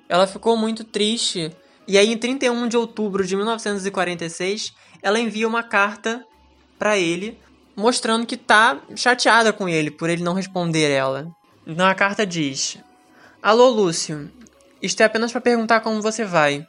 [0.08, 1.52] ela ficou muito triste.
[1.88, 6.24] E aí, em 31 de outubro de 1946, ela envia uma carta
[6.78, 7.40] para ele,
[7.76, 11.28] mostrando que tá chateada com ele por ele não responder ela.
[11.66, 12.78] Na carta diz:
[13.44, 14.32] Alô, Lúcio.
[14.82, 16.66] Isto é apenas para perguntar como você vai.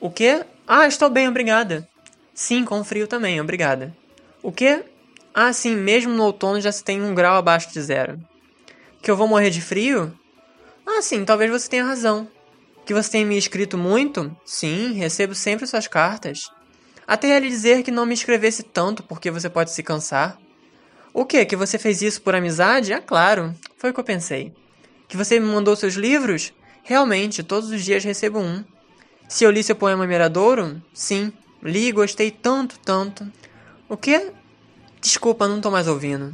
[0.00, 0.44] O quê?
[0.66, 1.88] Ah, estou bem, obrigada.
[2.34, 3.96] Sim, com frio também, obrigada.
[4.42, 4.82] O quê?
[5.32, 8.18] Ah, sim, mesmo no outono já se tem um grau abaixo de zero.
[9.00, 10.12] Que eu vou morrer de frio?
[10.84, 12.26] Ah, sim, talvez você tenha razão.
[12.84, 14.36] Que você tem me escrito muito?
[14.44, 16.50] Sim, recebo sempre suas cartas.
[17.06, 20.36] Até ele dizer que não me escrevesse tanto porque você pode se cansar.
[21.14, 21.46] O que?
[21.46, 22.92] Que você fez isso por amizade?
[22.92, 24.52] É claro, foi o que eu pensei.
[25.10, 26.52] Que você me mandou seus livros?
[26.84, 28.64] Realmente, todos os dias recebo um.
[29.28, 30.80] Se eu li seu poema Miradouro?
[30.94, 33.26] Sim, li e gostei tanto, tanto.
[33.88, 34.30] O que?
[35.00, 36.32] Desculpa, não tô mais ouvindo.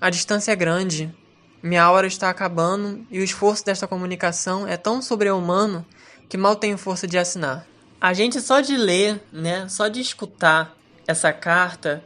[0.00, 1.14] A distância é grande.
[1.62, 5.86] Minha hora está acabando e o esforço desta comunicação é tão sobre-humano
[6.28, 7.64] que mal tenho força de assinar.
[8.00, 12.02] A gente só de ler, né, só de escutar essa carta,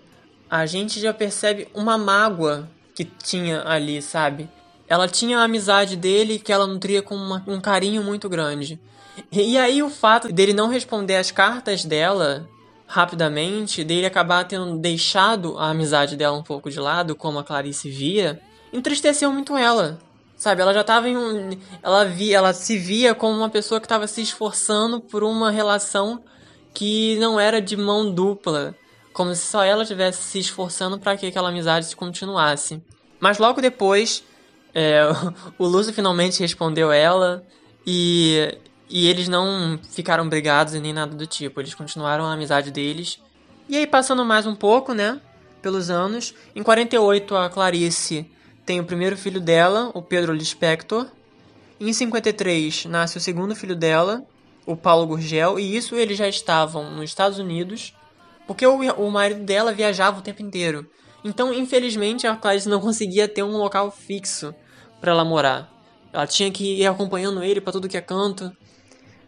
[0.50, 4.50] a gente já percebe uma mágoa que tinha ali, sabe?
[4.88, 8.78] Ela tinha a amizade dele que ela nutria com uma, um carinho muito grande.
[9.30, 12.48] E aí o fato dele não responder as cartas dela
[12.86, 17.90] rapidamente, dele acabar tendo deixado a amizade dela um pouco de lado, como a Clarice
[17.90, 18.40] via,
[18.72, 19.98] entristeceu muito ela.
[20.36, 21.50] Sabe, ela já estava em um.
[21.82, 26.22] Ela, via, ela se via como uma pessoa que estava se esforçando por uma relação
[26.74, 28.74] que não era de mão dupla.
[29.12, 32.82] Como se só ela estivesse se esforçando para que aquela amizade continuasse.
[33.20, 34.24] Mas logo depois,
[34.74, 35.02] é,
[35.56, 37.46] o Lúcio finalmente respondeu ela
[37.86, 38.58] e,
[38.90, 41.60] e eles não ficaram brigados e nem nada do tipo.
[41.60, 43.20] Eles continuaram a amizade deles.
[43.68, 45.20] E aí, passando mais um pouco, né?
[45.62, 48.30] Pelos anos, em 48 a Clarice
[48.66, 51.06] tem o primeiro filho dela, o Pedro Lispector.
[51.80, 54.22] Em 53 nasce o segundo filho dela,
[54.66, 57.94] o Paulo Gurgel, e isso eles já estavam nos Estados Unidos,
[58.46, 60.86] porque o, o marido dela viajava o tempo inteiro.
[61.24, 64.54] Então, infelizmente, a Clarice não conseguia ter um local fixo
[65.04, 65.70] para ela morar.
[66.10, 68.50] Ela tinha que ir acompanhando ele para tudo que é canto.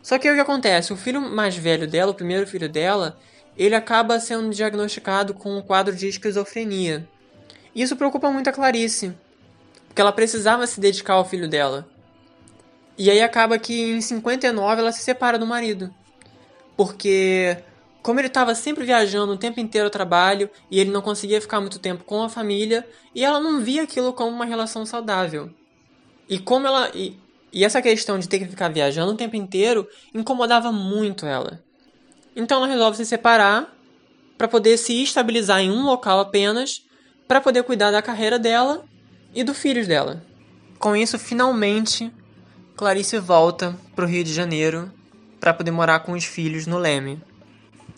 [0.03, 0.91] Só que o que acontece?
[0.91, 3.19] O filho mais velho dela, o primeiro filho dela,
[3.59, 7.07] ele acaba sendo diagnosticado com um quadro de esquizofrenia.
[7.75, 9.13] Isso preocupa muito a Clarice,
[9.87, 11.87] porque ela precisava se dedicar ao filho dela.
[12.97, 15.93] E aí acaba que em 59 ela se separa do marido.
[16.75, 17.59] Porque
[18.01, 21.61] como ele estava sempre viajando o tempo inteiro ao trabalho e ele não conseguia ficar
[21.61, 25.51] muito tempo com a família, e ela não via aquilo como uma relação saudável.
[26.29, 27.17] E como ela e,
[27.53, 31.63] e essa questão de ter que ficar viajando o tempo inteiro incomodava muito ela.
[32.35, 33.75] Então ela resolve se separar
[34.37, 36.85] para poder se estabilizar em um local apenas,
[37.27, 38.85] para poder cuidar da carreira dela
[39.35, 40.23] e dos filhos dela.
[40.79, 42.13] Com isso, finalmente,
[42.77, 44.93] Clarice volta para o Rio de Janeiro
[45.41, 47.21] para poder morar com os filhos no Leme.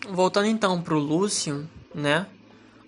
[0.09, 2.25] Voltando então para o Lúcio, né?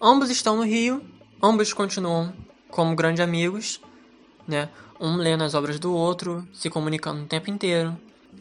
[0.02, 1.04] Ambos estão no Rio,
[1.44, 2.34] ambos continuam
[2.70, 3.82] como grandes amigos,
[4.48, 4.70] né?
[5.02, 7.98] Um lendo as obras do outro, se comunicando o tempo inteiro.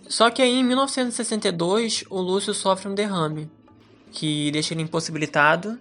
[0.09, 3.51] Só que aí em 1962 o Lúcio sofre um derrame
[4.13, 5.79] que deixa ele impossibilitado,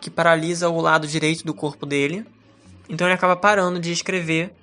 [0.00, 2.26] que paralisa o lado direito do corpo dele
[2.88, 4.54] então ele acaba parando de escrever.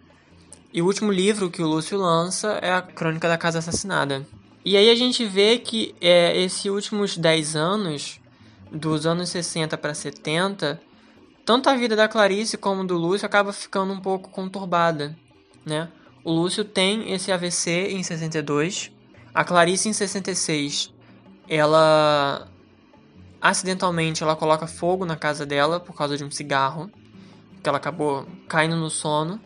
[0.74, 4.26] E o último livro que o Lúcio lança é a Crônica da Casa Assassinada.
[4.64, 8.22] E aí a gente vê que é, esses últimos 10 anos,
[8.72, 10.80] dos anos 60 para 70,
[11.44, 15.18] tanto a vida da Clarice como do Lúcio acaba ficando um pouco conturbada,
[15.66, 15.90] né?
[16.24, 18.92] O Lúcio tem esse AVC em 62,
[19.34, 20.94] a Clarice em 66.
[21.48, 22.48] Ela
[23.42, 26.92] acidentalmente ela coloca fogo na casa dela por causa de um cigarro
[27.62, 29.40] que ela acabou caindo no sono.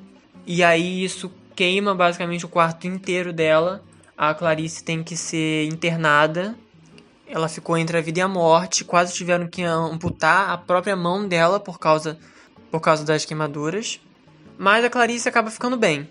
[0.46, 3.84] E aí isso queima basicamente o quarto inteiro dela.
[4.18, 6.56] A Clarice tem que ser internada.
[7.28, 8.86] Ela ficou entre a vida e a morte.
[8.86, 12.18] Quase tiveram que amputar a própria mão dela por causa,
[12.72, 14.00] por causa das queimaduras.
[14.58, 16.08] Mas a Clarice acaba ficando bem.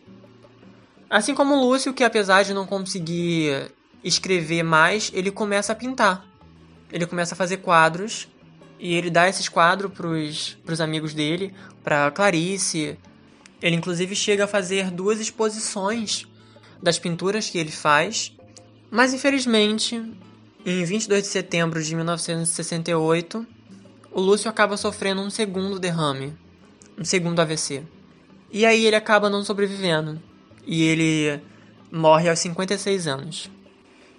[1.09, 3.71] Assim como o Lúcio, que apesar de não conseguir
[4.03, 6.27] escrever mais, ele começa a pintar.
[6.93, 8.29] Ele começa a fazer quadros
[8.79, 12.99] E ele dá esses quadros pros, pros amigos dele, pra Clarice.
[13.63, 16.27] Ele inclusive chega a fazer duas exposições
[16.83, 18.33] das pinturas que ele faz.
[18.91, 20.03] Mas infelizmente,
[20.67, 23.47] em 22 de setembro de 1968,
[24.13, 26.37] o Lúcio acaba sofrendo um segundo derrame,
[26.99, 27.83] um segundo AVC.
[28.55, 30.23] E aí ele acaba não sobrevivendo.
[30.64, 31.43] E ele
[31.90, 33.51] morre aos 56 anos.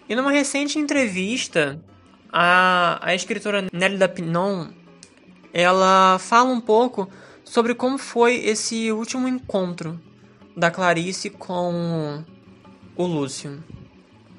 [0.09, 1.81] E numa recente entrevista,
[2.29, 4.67] a, a escritora Nélida Pinon,
[5.53, 7.09] ela fala um pouco
[7.45, 9.97] sobre como foi esse último encontro
[10.55, 12.21] da Clarice com
[12.93, 13.63] o Lúcio.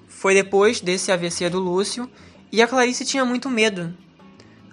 [0.07, 2.07] Foi depois desse AVC do Lúcio
[2.53, 3.97] e a Clarice tinha muito medo.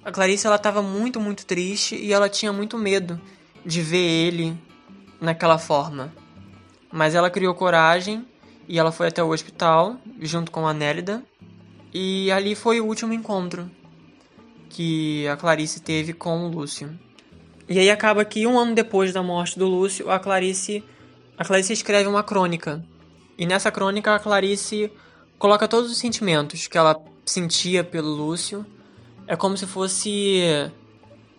[0.03, 3.19] A Clarice ela estava muito, muito triste e ela tinha muito medo
[3.65, 4.57] de ver ele
[5.23, 6.13] naquela forma.
[6.91, 8.27] Mas ela criou coragem
[8.67, 11.23] e ela foi até o hospital junto com a Nélida.
[11.93, 13.69] E ali foi o último encontro
[14.69, 16.97] que a Clarice teve com o Lúcio.
[17.69, 20.83] E aí acaba que um ano depois da morte do Lúcio, a Clarice,
[21.37, 22.83] a Clarice escreve uma crônica.
[23.37, 24.91] E nessa crônica a Clarice
[25.37, 28.65] coloca todos os sentimentos que ela sentia pelo Lúcio.
[29.27, 30.41] É como se fosse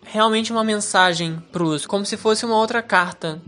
[0.03, 3.41] realmente uma mensagem pro Lúcio, como se fosse uma outra carta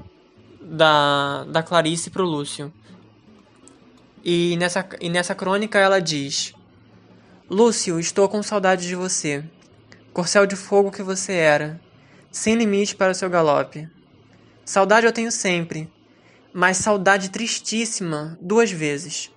[0.67, 2.71] da, da Clarice pro Lúcio.
[4.23, 6.53] E nessa, e nessa crônica ela diz:
[7.49, 9.43] Lúcio, estou com saudade de você.
[10.11, 11.79] Corcel de fogo que você era,
[12.31, 13.87] sem limite para o seu galope.
[14.65, 15.89] Saudade eu tenho sempre,
[16.51, 19.31] mas saudade tristíssima duas vezes.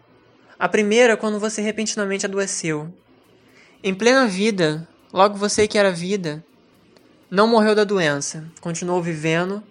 [0.58, 2.92] A primeira quando você repentinamente adoeceu.
[3.82, 6.44] Em plena vida, logo você que era vida,
[7.30, 9.62] não morreu da doença, continuou vivendo,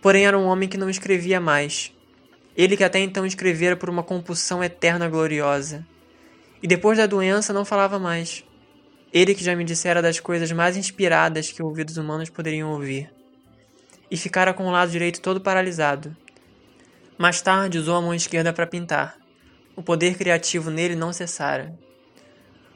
[0.00, 1.92] porém era um homem que não escrevia mais.
[2.56, 5.86] Ele que até então escrevera por uma compulsão eterna gloriosa.
[6.62, 8.44] E depois da doença não falava mais.
[9.12, 13.12] Ele que já me dissera das coisas mais inspiradas que ouvidos humanos poderiam ouvir.
[14.10, 16.16] E ficara com o lado direito todo paralisado.
[17.16, 19.16] Mais tarde usou a mão esquerda para pintar.
[19.74, 21.74] O poder criativo nele não cessara.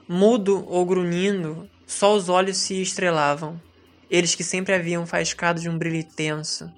[0.09, 3.61] Mudo ou grunhindo, só os olhos se estrelavam
[4.11, 6.71] eles que sempre haviam faiscado de um brilho intenso,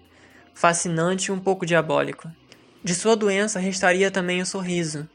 [0.56, 2.32] fascinante e um pouco diabólico.
[2.82, 5.06] De sua doença restaria também o sorriso,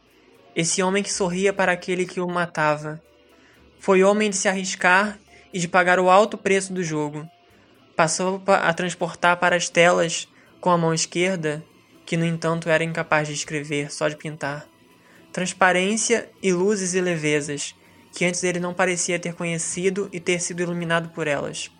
[0.55, 3.01] esse homem que sorria para aquele que o matava.
[3.79, 5.17] Foi homem de se arriscar
[5.51, 7.27] e de pagar o alto preço do jogo.
[7.95, 10.27] Passou a transportar para as telas,
[10.59, 11.63] com a mão esquerda,
[12.05, 14.67] que no entanto era incapaz de escrever, só de pintar.
[15.33, 17.73] Transparência e luzes e levezas,
[18.13, 21.71] que antes ele não parecia ter conhecido e ter sido iluminado por elas.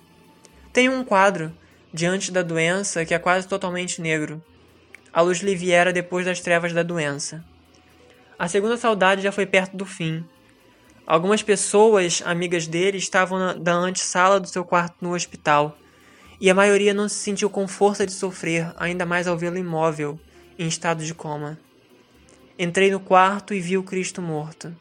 [0.74, 1.54] Tem um quadro,
[1.94, 4.42] diante da doença, que é quase totalmente negro.
[5.14, 7.44] A luz lhe viera depois das trevas da doença.
[8.40, 10.24] A segunda saudade já foi perto do fim.
[11.06, 15.78] Algumas pessoas, amigas dele, estavam na da antessala do seu quarto no hospital,
[16.40, 20.20] e a maioria não se sentiu com força de sofrer, ainda mais ao vê-lo imóvel,
[20.58, 21.60] em estado de coma.
[22.58, 24.76] Entrei no quarto e vi o Cristo morto.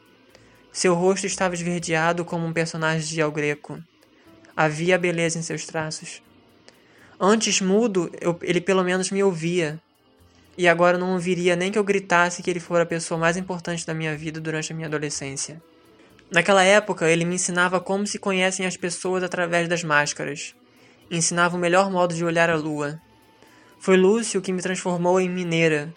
[0.71, 3.77] Seu rosto estava esverdeado como um personagem de El Greco.
[4.55, 6.21] Havia beleza em seus traços.
[7.23, 9.79] Antes, mudo, eu, ele pelo menos me ouvia.
[10.57, 13.85] E agora não ouviria nem que eu gritasse que ele fora a pessoa mais importante
[13.85, 15.61] da minha vida durante a minha adolescência.
[16.31, 20.55] Naquela época, ele me ensinava como se conhecem as pessoas através das máscaras.
[21.11, 22.99] Ensinava o melhor modo de olhar a lua.
[23.79, 25.93] Foi Lúcio que me transformou em mineira.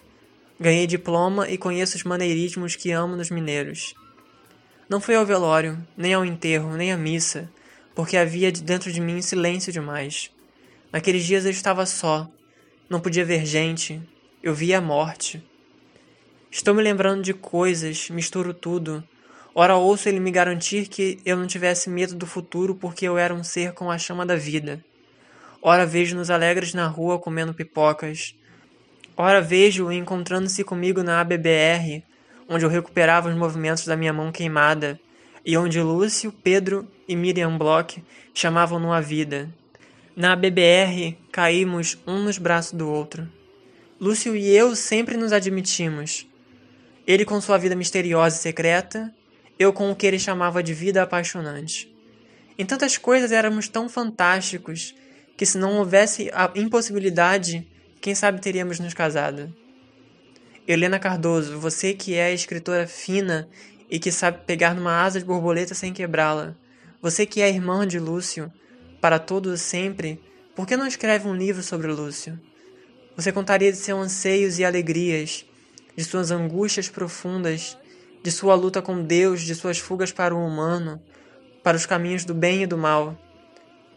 [0.60, 3.94] Ganhei diploma e conheço os maneirismos que amo nos mineiros.
[4.90, 7.50] Não foi ao velório, nem ao enterro, nem à missa,
[7.94, 10.33] porque havia dentro de mim silêncio demais.
[10.94, 12.30] Naqueles dias eu estava só,
[12.88, 14.00] não podia ver gente,
[14.40, 15.42] eu via a morte.
[16.48, 19.02] Estou me lembrando de coisas, misturo tudo.
[19.52, 23.34] Ora ouço ele me garantir que eu não tivesse medo do futuro porque eu era
[23.34, 24.84] um ser com a chama da vida.
[25.60, 28.36] Ora vejo-nos alegres na rua comendo pipocas.
[29.16, 32.04] Ora vejo-o encontrando-se comigo na ABBR,
[32.48, 35.00] onde eu recuperava os movimentos da minha mão queimada,
[35.44, 38.00] e onde Lúcio, Pedro e Miriam Bloch
[38.32, 39.52] chamavam-no a vida.
[40.16, 43.28] Na BBR, caímos um nos braços do outro.
[44.00, 46.24] Lúcio e eu sempre nos admitimos.
[47.04, 49.12] Ele com sua vida misteriosa e secreta,
[49.58, 51.92] eu com o que ele chamava de vida apaixonante.
[52.56, 54.94] Em tantas coisas éramos tão fantásticos
[55.36, 57.66] que se não houvesse a impossibilidade,
[58.00, 59.52] quem sabe teríamos nos casado.
[60.64, 63.48] Helena Cardoso, você que é escritora fina
[63.90, 66.54] e que sabe pegar numa asa de borboleta sem quebrá-la.
[67.02, 68.52] Você que é irmã de Lúcio,
[69.04, 70.18] para todos sempre,
[70.56, 72.40] por que não escreve um livro sobre Lúcio?
[73.14, 75.44] Você contaria de seus anseios e alegrias,
[75.94, 77.76] de suas angústias profundas,
[78.22, 81.02] de sua luta com Deus, de suas fugas para o humano,
[81.62, 83.14] para os caminhos do bem e do mal.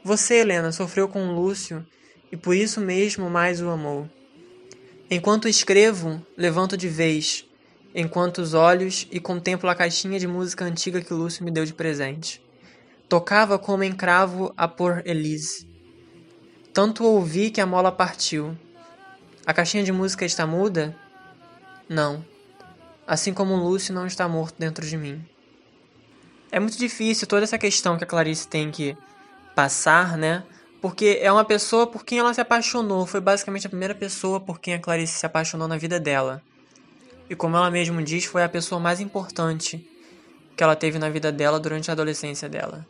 [0.04, 1.88] Você, Helena, sofreu com Lúcio
[2.30, 4.10] e por isso mesmo mais o amou.
[5.10, 7.46] Enquanto escrevo, levanto de vez,
[7.96, 11.74] enquanto os olhos e contemplo a caixinha de música antiga que Lúcio me deu de
[11.74, 12.46] presente.
[13.10, 15.66] Tocava como em cravo a por Elise.
[16.74, 18.58] Tanto ouvi que a mola partiu.
[19.46, 20.94] A caixinha de música está muda?
[21.88, 22.24] Não.
[23.08, 25.26] Assim como Lúcio não está morto dentro de mim.
[26.52, 28.98] É muito difícil toda essa questão que a Clarice tem que
[29.56, 30.44] passar, né?
[30.82, 33.06] Porque é uma pessoa por quem ela se apaixonou.
[33.06, 36.44] Foi basicamente a primeira pessoa por quem a Clarice se apaixonou na vida dela.
[37.30, 39.90] E como ela mesma diz, foi a pessoa mais importante
[40.58, 42.86] que ela teve na vida dela durante a adolescência dela.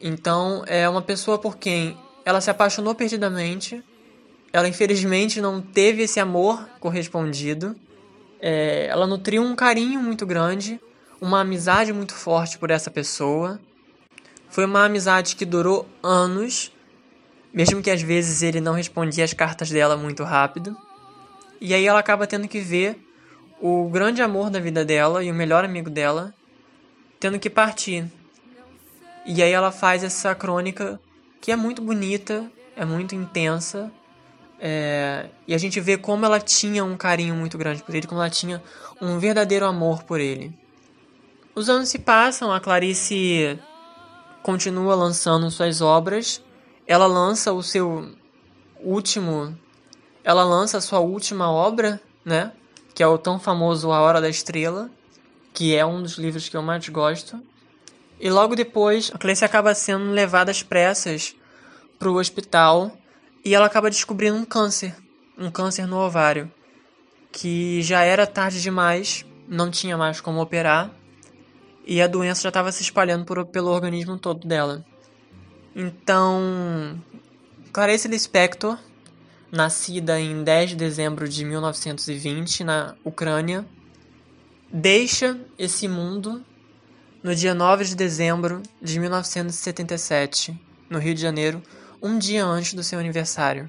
[0.00, 3.82] Então, é uma pessoa por quem ela se apaixonou perdidamente.
[4.52, 7.76] Ela infelizmente não teve esse amor correspondido.
[8.40, 10.80] É, ela nutriu um carinho muito grande,
[11.20, 13.60] uma amizade muito forte por essa pessoa.
[14.48, 16.72] Foi uma amizade que durou anos,
[17.52, 20.76] mesmo que às vezes ele não respondia as cartas dela muito rápido.
[21.60, 22.98] E aí ela acaba tendo que ver
[23.60, 26.34] o grande amor da vida dela e o melhor amigo dela
[27.18, 28.04] tendo que partir.
[29.26, 31.00] E aí ela faz essa crônica
[31.40, 33.90] que é muito bonita, é muito intensa.
[34.60, 38.20] É, e a gente vê como ela tinha um carinho muito grande por ele, como
[38.20, 38.62] ela tinha
[39.00, 40.56] um verdadeiro amor por ele.
[41.56, 43.58] Os anos se passam, a Clarice
[44.42, 46.40] continua lançando suas obras.
[46.86, 48.12] Ela lança o seu
[48.80, 49.58] último.
[50.22, 52.52] Ela lança a sua última obra, né?
[52.94, 54.88] Que é o tão famoso A Hora da Estrela,
[55.52, 57.42] que é um dos livros que eu mais gosto.
[58.18, 61.36] E logo depois, a Clarice acaba sendo levada às pressas
[61.98, 62.96] para o hospital
[63.44, 64.94] e ela acaba descobrindo um câncer,
[65.38, 66.50] um câncer no ovário,
[67.30, 70.90] que já era tarde demais, não tinha mais como operar
[71.86, 74.84] e a doença já estava se espalhando por, pelo organismo todo dela.
[75.74, 77.00] Então,
[77.72, 78.76] Clarice Lispector,
[79.52, 83.64] nascida em 10 de dezembro de 1920 na Ucrânia,
[84.72, 86.44] deixa esse mundo
[87.26, 90.56] no dia 9 de dezembro de 1977,
[90.88, 91.60] no Rio de Janeiro,
[92.00, 93.68] um dia antes do seu aniversário.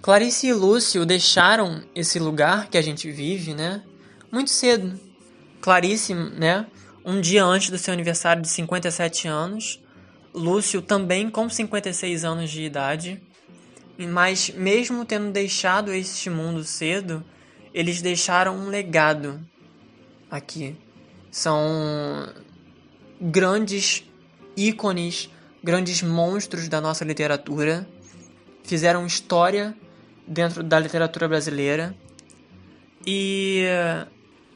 [0.00, 3.82] Clarice e Lúcio deixaram esse lugar que a gente vive, né?
[4.30, 4.96] Muito cedo.
[5.60, 6.68] Clarice, né?
[7.04, 9.82] Um dia antes do seu aniversário de 57 anos.
[10.32, 13.20] Lúcio também com 56 anos de idade.
[13.98, 17.24] Mas mesmo tendo deixado este mundo cedo,
[17.74, 19.44] eles deixaram um legado
[20.30, 20.76] aqui
[21.32, 22.28] são
[23.18, 24.04] grandes
[24.54, 25.30] ícones,
[25.64, 27.88] grandes monstros da nossa literatura,
[28.62, 29.74] fizeram história
[30.28, 31.96] dentro da literatura brasileira.
[33.06, 33.64] E,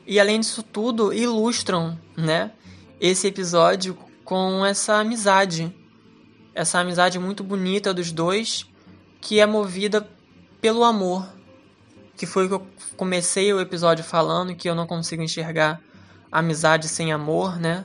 [0.07, 2.53] e além disso tudo ilustram né,
[3.01, 5.75] esse episódio com essa amizade,
[6.55, 8.67] essa amizade muito bonita dos dois
[9.19, 10.07] que é movida
[10.61, 11.27] pelo amor,
[12.17, 12.67] que foi o que eu
[12.99, 15.81] comecei o episódio falando que eu não consigo enxergar
[16.31, 17.85] amizade sem amor, né?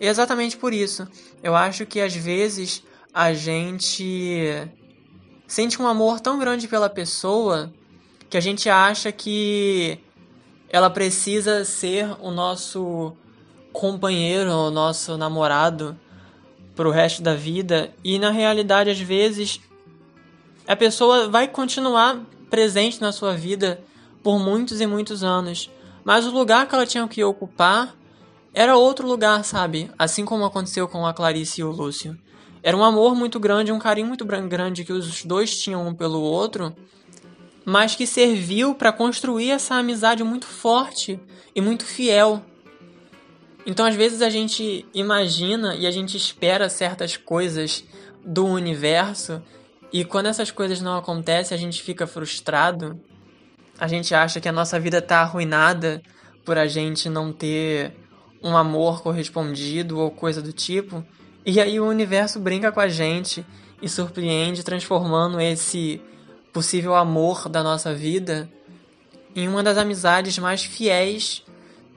[0.00, 1.08] E exatamente por isso,
[1.42, 4.68] eu acho que às vezes a gente
[5.46, 7.72] sente um amor tão grande pela pessoa
[8.28, 9.98] que a gente acha que
[10.68, 13.16] ela precisa ser o nosso
[13.72, 15.98] companheiro, o nosso namorado
[16.74, 17.94] pro resto da vida.
[18.04, 19.60] E na realidade às vezes
[20.66, 22.20] a pessoa vai continuar
[22.50, 23.80] presente na sua vida
[24.22, 25.70] por muitos e muitos anos,
[26.06, 27.96] mas o lugar que ela tinha que ocupar
[28.54, 29.90] era outro lugar, sabe?
[29.98, 32.16] Assim como aconteceu com a Clarice e o Lúcio.
[32.62, 36.20] Era um amor muito grande, um carinho muito grande que os dois tinham um pelo
[36.20, 36.72] outro,
[37.64, 41.18] mas que serviu para construir essa amizade muito forte
[41.56, 42.40] e muito fiel.
[43.66, 47.82] Então, às vezes a gente imagina e a gente espera certas coisas
[48.24, 49.42] do universo,
[49.92, 52.96] e quando essas coisas não acontecem, a gente fica frustrado
[53.78, 56.02] a gente acha que a nossa vida tá arruinada
[56.44, 57.92] por a gente não ter
[58.42, 61.04] um amor correspondido ou coisa do tipo.
[61.44, 63.44] E aí o universo brinca com a gente
[63.82, 66.00] e surpreende, transformando esse
[66.52, 68.48] possível amor da nossa vida
[69.34, 71.44] em uma das amizades mais fiéis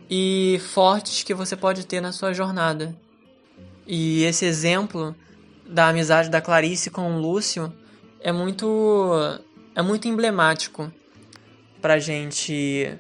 [0.09, 2.93] e fortes que você pode ter na sua jornada.
[3.88, 5.15] E esse exemplo
[5.65, 7.71] da amizade da Clarice com o Lúcio
[8.19, 9.15] é muito
[9.75, 10.91] é muito emblemático
[11.82, 12.93] para gente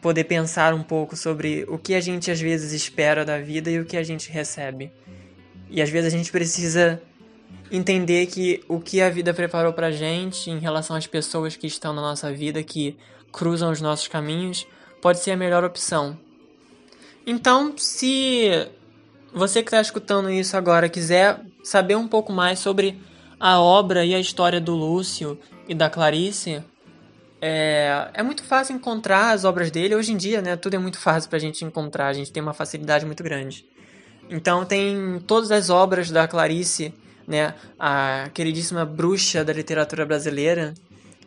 [0.00, 3.78] poder pensar um pouco sobre o que a gente às vezes espera da vida e
[3.78, 4.90] o que a gente recebe.
[5.70, 7.00] E às vezes a gente precisa
[7.70, 11.94] entender que o que a vida preparou pra gente em relação às pessoas que estão
[11.94, 12.96] na nossa vida, que
[13.30, 14.66] cruzam os nossos caminhos,
[15.00, 16.18] pode ser a melhor opção.
[17.26, 18.68] Então, se
[19.32, 23.00] você que está escutando isso agora quiser saber um pouco mais sobre
[23.40, 26.62] a obra e a história do Lúcio e da Clarice,
[27.44, 29.96] é, é muito fácil encontrar as obras dele.
[29.96, 32.40] Hoje em dia, né, tudo é muito fácil para a gente encontrar, a gente tem
[32.40, 33.66] uma facilidade muito grande.
[34.30, 36.94] Então tem todas as obras da Clarice,
[37.26, 40.72] né, a queridíssima bruxa da literatura brasileira,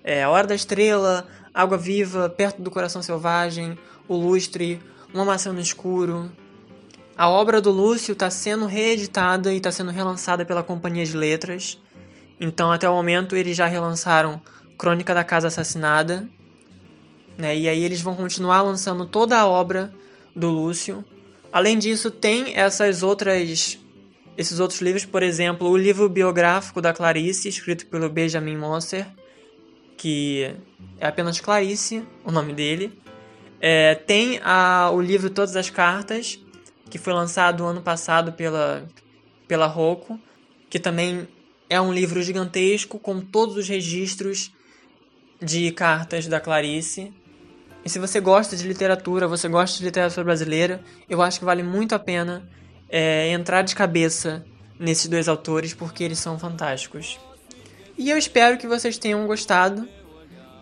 [0.05, 4.82] é, A Hora da Estrela, Água Viva, Perto do Coração Selvagem, O Lustre,
[5.13, 6.32] Uma Maçã no Escuro.
[7.18, 11.78] A obra do Lúcio está sendo reeditada e está sendo relançada pela Companhia de Letras.
[12.39, 14.41] Então, até o momento, eles já relançaram
[14.78, 16.28] Crônica da Casa Assassinada.
[17.38, 17.57] Né?
[17.57, 19.93] E aí eles vão continuar lançando toda a obra
[20.36, 21.03] do Lúcio.
[21.51, 23.80] Além disso, tem essas outras
[24.38, 29.07] esses outros livros, por exemplo, o livro biográfico da Clarice, escrito pelo Benjamin Moser,
[29.95, 30.53] que
[30.99, 32.91] é apenas Clarice, o nome dele.
[33.61, 36.38] É, tem a, o livro Todas as Cartas,
[36.89, 38.86] que foi lançado ano passado pela,
[39.47, 40.19] pela Rocco,
[40.69, 41.28] que também
[41.69, 44.51] é um livro gigantesco com todos os registros
[45.41, 47.13] de cartas da Clarice.
[47.83, 51.61] E se você gosta de literatura, você gosta de literatura brasileira, eu acho que vale
[51.61, 52.47] muito a pena
[52.89, 54.45] é, entrar de cabeça
[54.79, 57.19] nesses dois autores porque eles são fantásticos.
[57.97, 59.88] E eu espero que vocês tenham gostado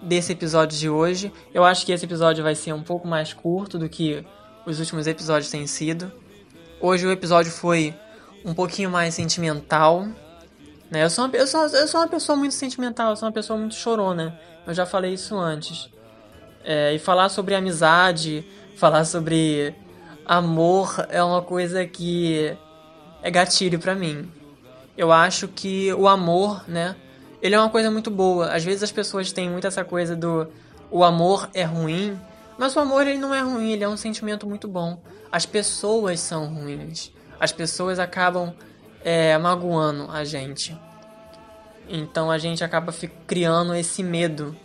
[0.01, 1.32] desse episódio de hoje.
[1.53, 4.24] Eu acho que esse episódio vai ser um pouco mais curto do que
[4.65, 6.11] os últimos episódios têm sido.
[6.80, 7.95] Hoje o episódio foi
[8.45, 10.07] um pouquinho mais sentimental.
[10.93, 11.03] Né?
[11.03, 13.57] Eu, sou uma, eu, sou, eu sou uma pessoa muito sentimental, eu sou uma pessoa
[13.57, 14.39] muito chorona.
[14.65, 15.89] Eu já falei isso antes.
[16.63, 18.45] É, e falar sobre amizade,
[18.77, 19.73] falar sobre
[20.23, 22.55] amor é uma coisa que
[23.23, 24.31] é gatilho para mim.
[24.95, 26.95] Eu acho que o amor, né?
[27.41, 28.53] Ele é uma coisa muito boa.
[28.53, 30.47] Às vezes as pessoas têm muito essa coisa do
[30.91, 32.15] o amor é ruim,
[32.55, 35.01] mas o amor ele não é ruim, ele é um sentimento muito bom.
[35.31, 37.11] As pessoas são ruins.
[37.39, 38.53] As pessoas acabam
[39.04, 40.78] é, magoando a gente.
[41.88, 42.93] Então a gente acaba
[43.28, 44.56] criando esse medo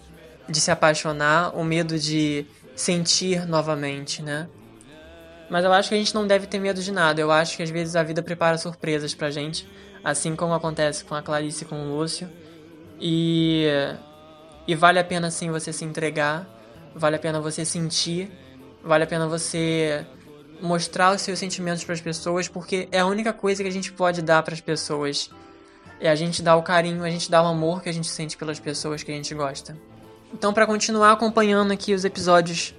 [0.49, 4.49] de se apaixonar, o medo de sentir novamente, né?
[5.51, 7.21] Mas eu acho que a gente não deve ter medo de nada.
[7.21, 9.69] Eu acho que às vezes a vida prepara surpresas pra gente,
[10.05, 12.31] assim como acontece com a Clarice e com o Lúcio.
[13.01, 13.67] E
[14.67, 16.47] e vale a pena sim você se entregar,
[16.95, 18.31] vale a pena você sentir,
[18.85, 20.05] vale a pena você
[20.61, 23.93] mostrar os seus sentimentos para as pessoas, porque é a única coisa que a gente
[23.93, 25.31] pode dar para as pessoas.
[26.01, 28.37] É a gente dar o carinho, a gente dar o amor que a gente sente
[28.37, 29.77] pelas pessoas que a gente gosta.
[30.33, 32.75] Então, para continuar acompanhando aqui os episódios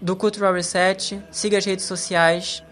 [0.00, 2.62] do Cultural Reset, siga as redes sociais,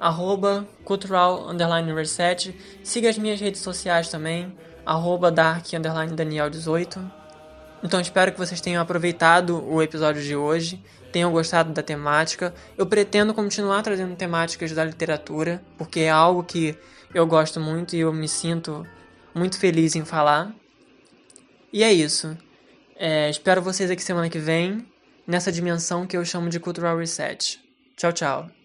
[0.00, 4.52] arroba cultural underline reset, siga as minhas redes sociais também,
[4.86, 7.18] arroba dark underline daniel 18.
[7.82, 10.82] Então espero que vocês tenham aproveitado o episódio de hoje,
[11.12, 12.54] tenham gostado da temática.
[12.76, 16.76] Eu pretendo continuar trazendo temáticas da literatura, porque é algo que
[17.14, 18.86] eu gosto muito e eu me sinto
[19.34, 20.54] muito feliz em falar.
[21.72, 22.36] E é isso.
[22.96, 24.86] É, espero vocês aqui semana que vem,
[25.26, 27.60] nessa dimensão que eu chamo de Cultural Reset.
[27.96, 28.57] Tchau, tchau.